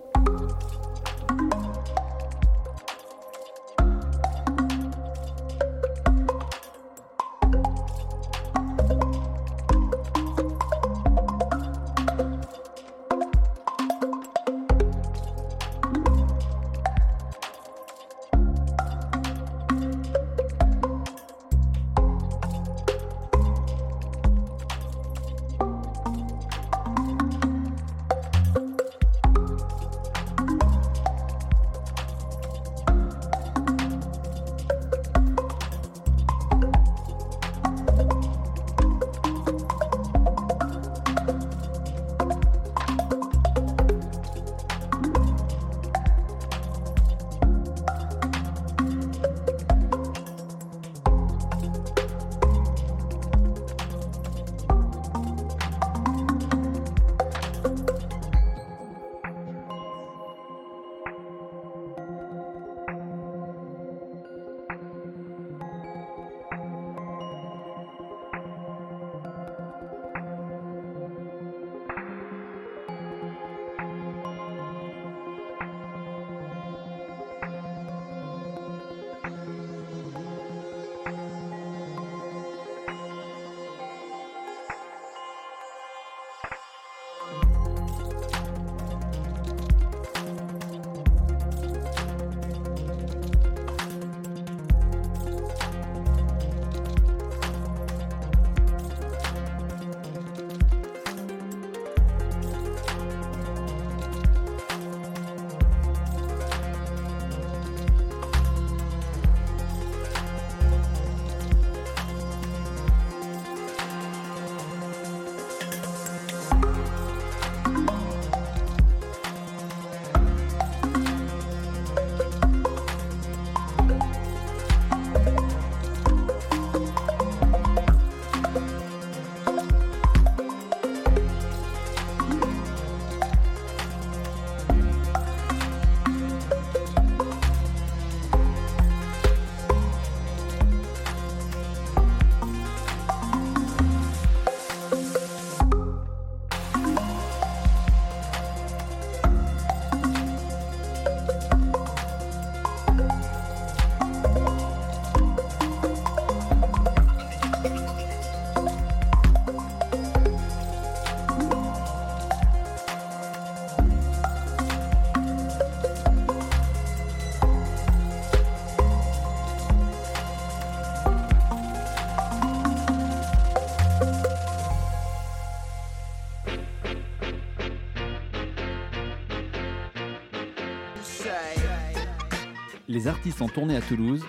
Artistes 183.26 183.42
en 183.42 183.48
tournée 183.48 183.76
à 183.76 183.82
Toulouse. 183.82 184.24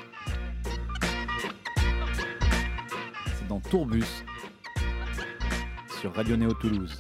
C'est 3.27 3.47
dans 3.47 3.61
Tourbus 3.61 4.25
sur 6.01 6.15
Radio 6.15 6.35
Néo 6.39 6.55
Toulouse. 6.55 6.97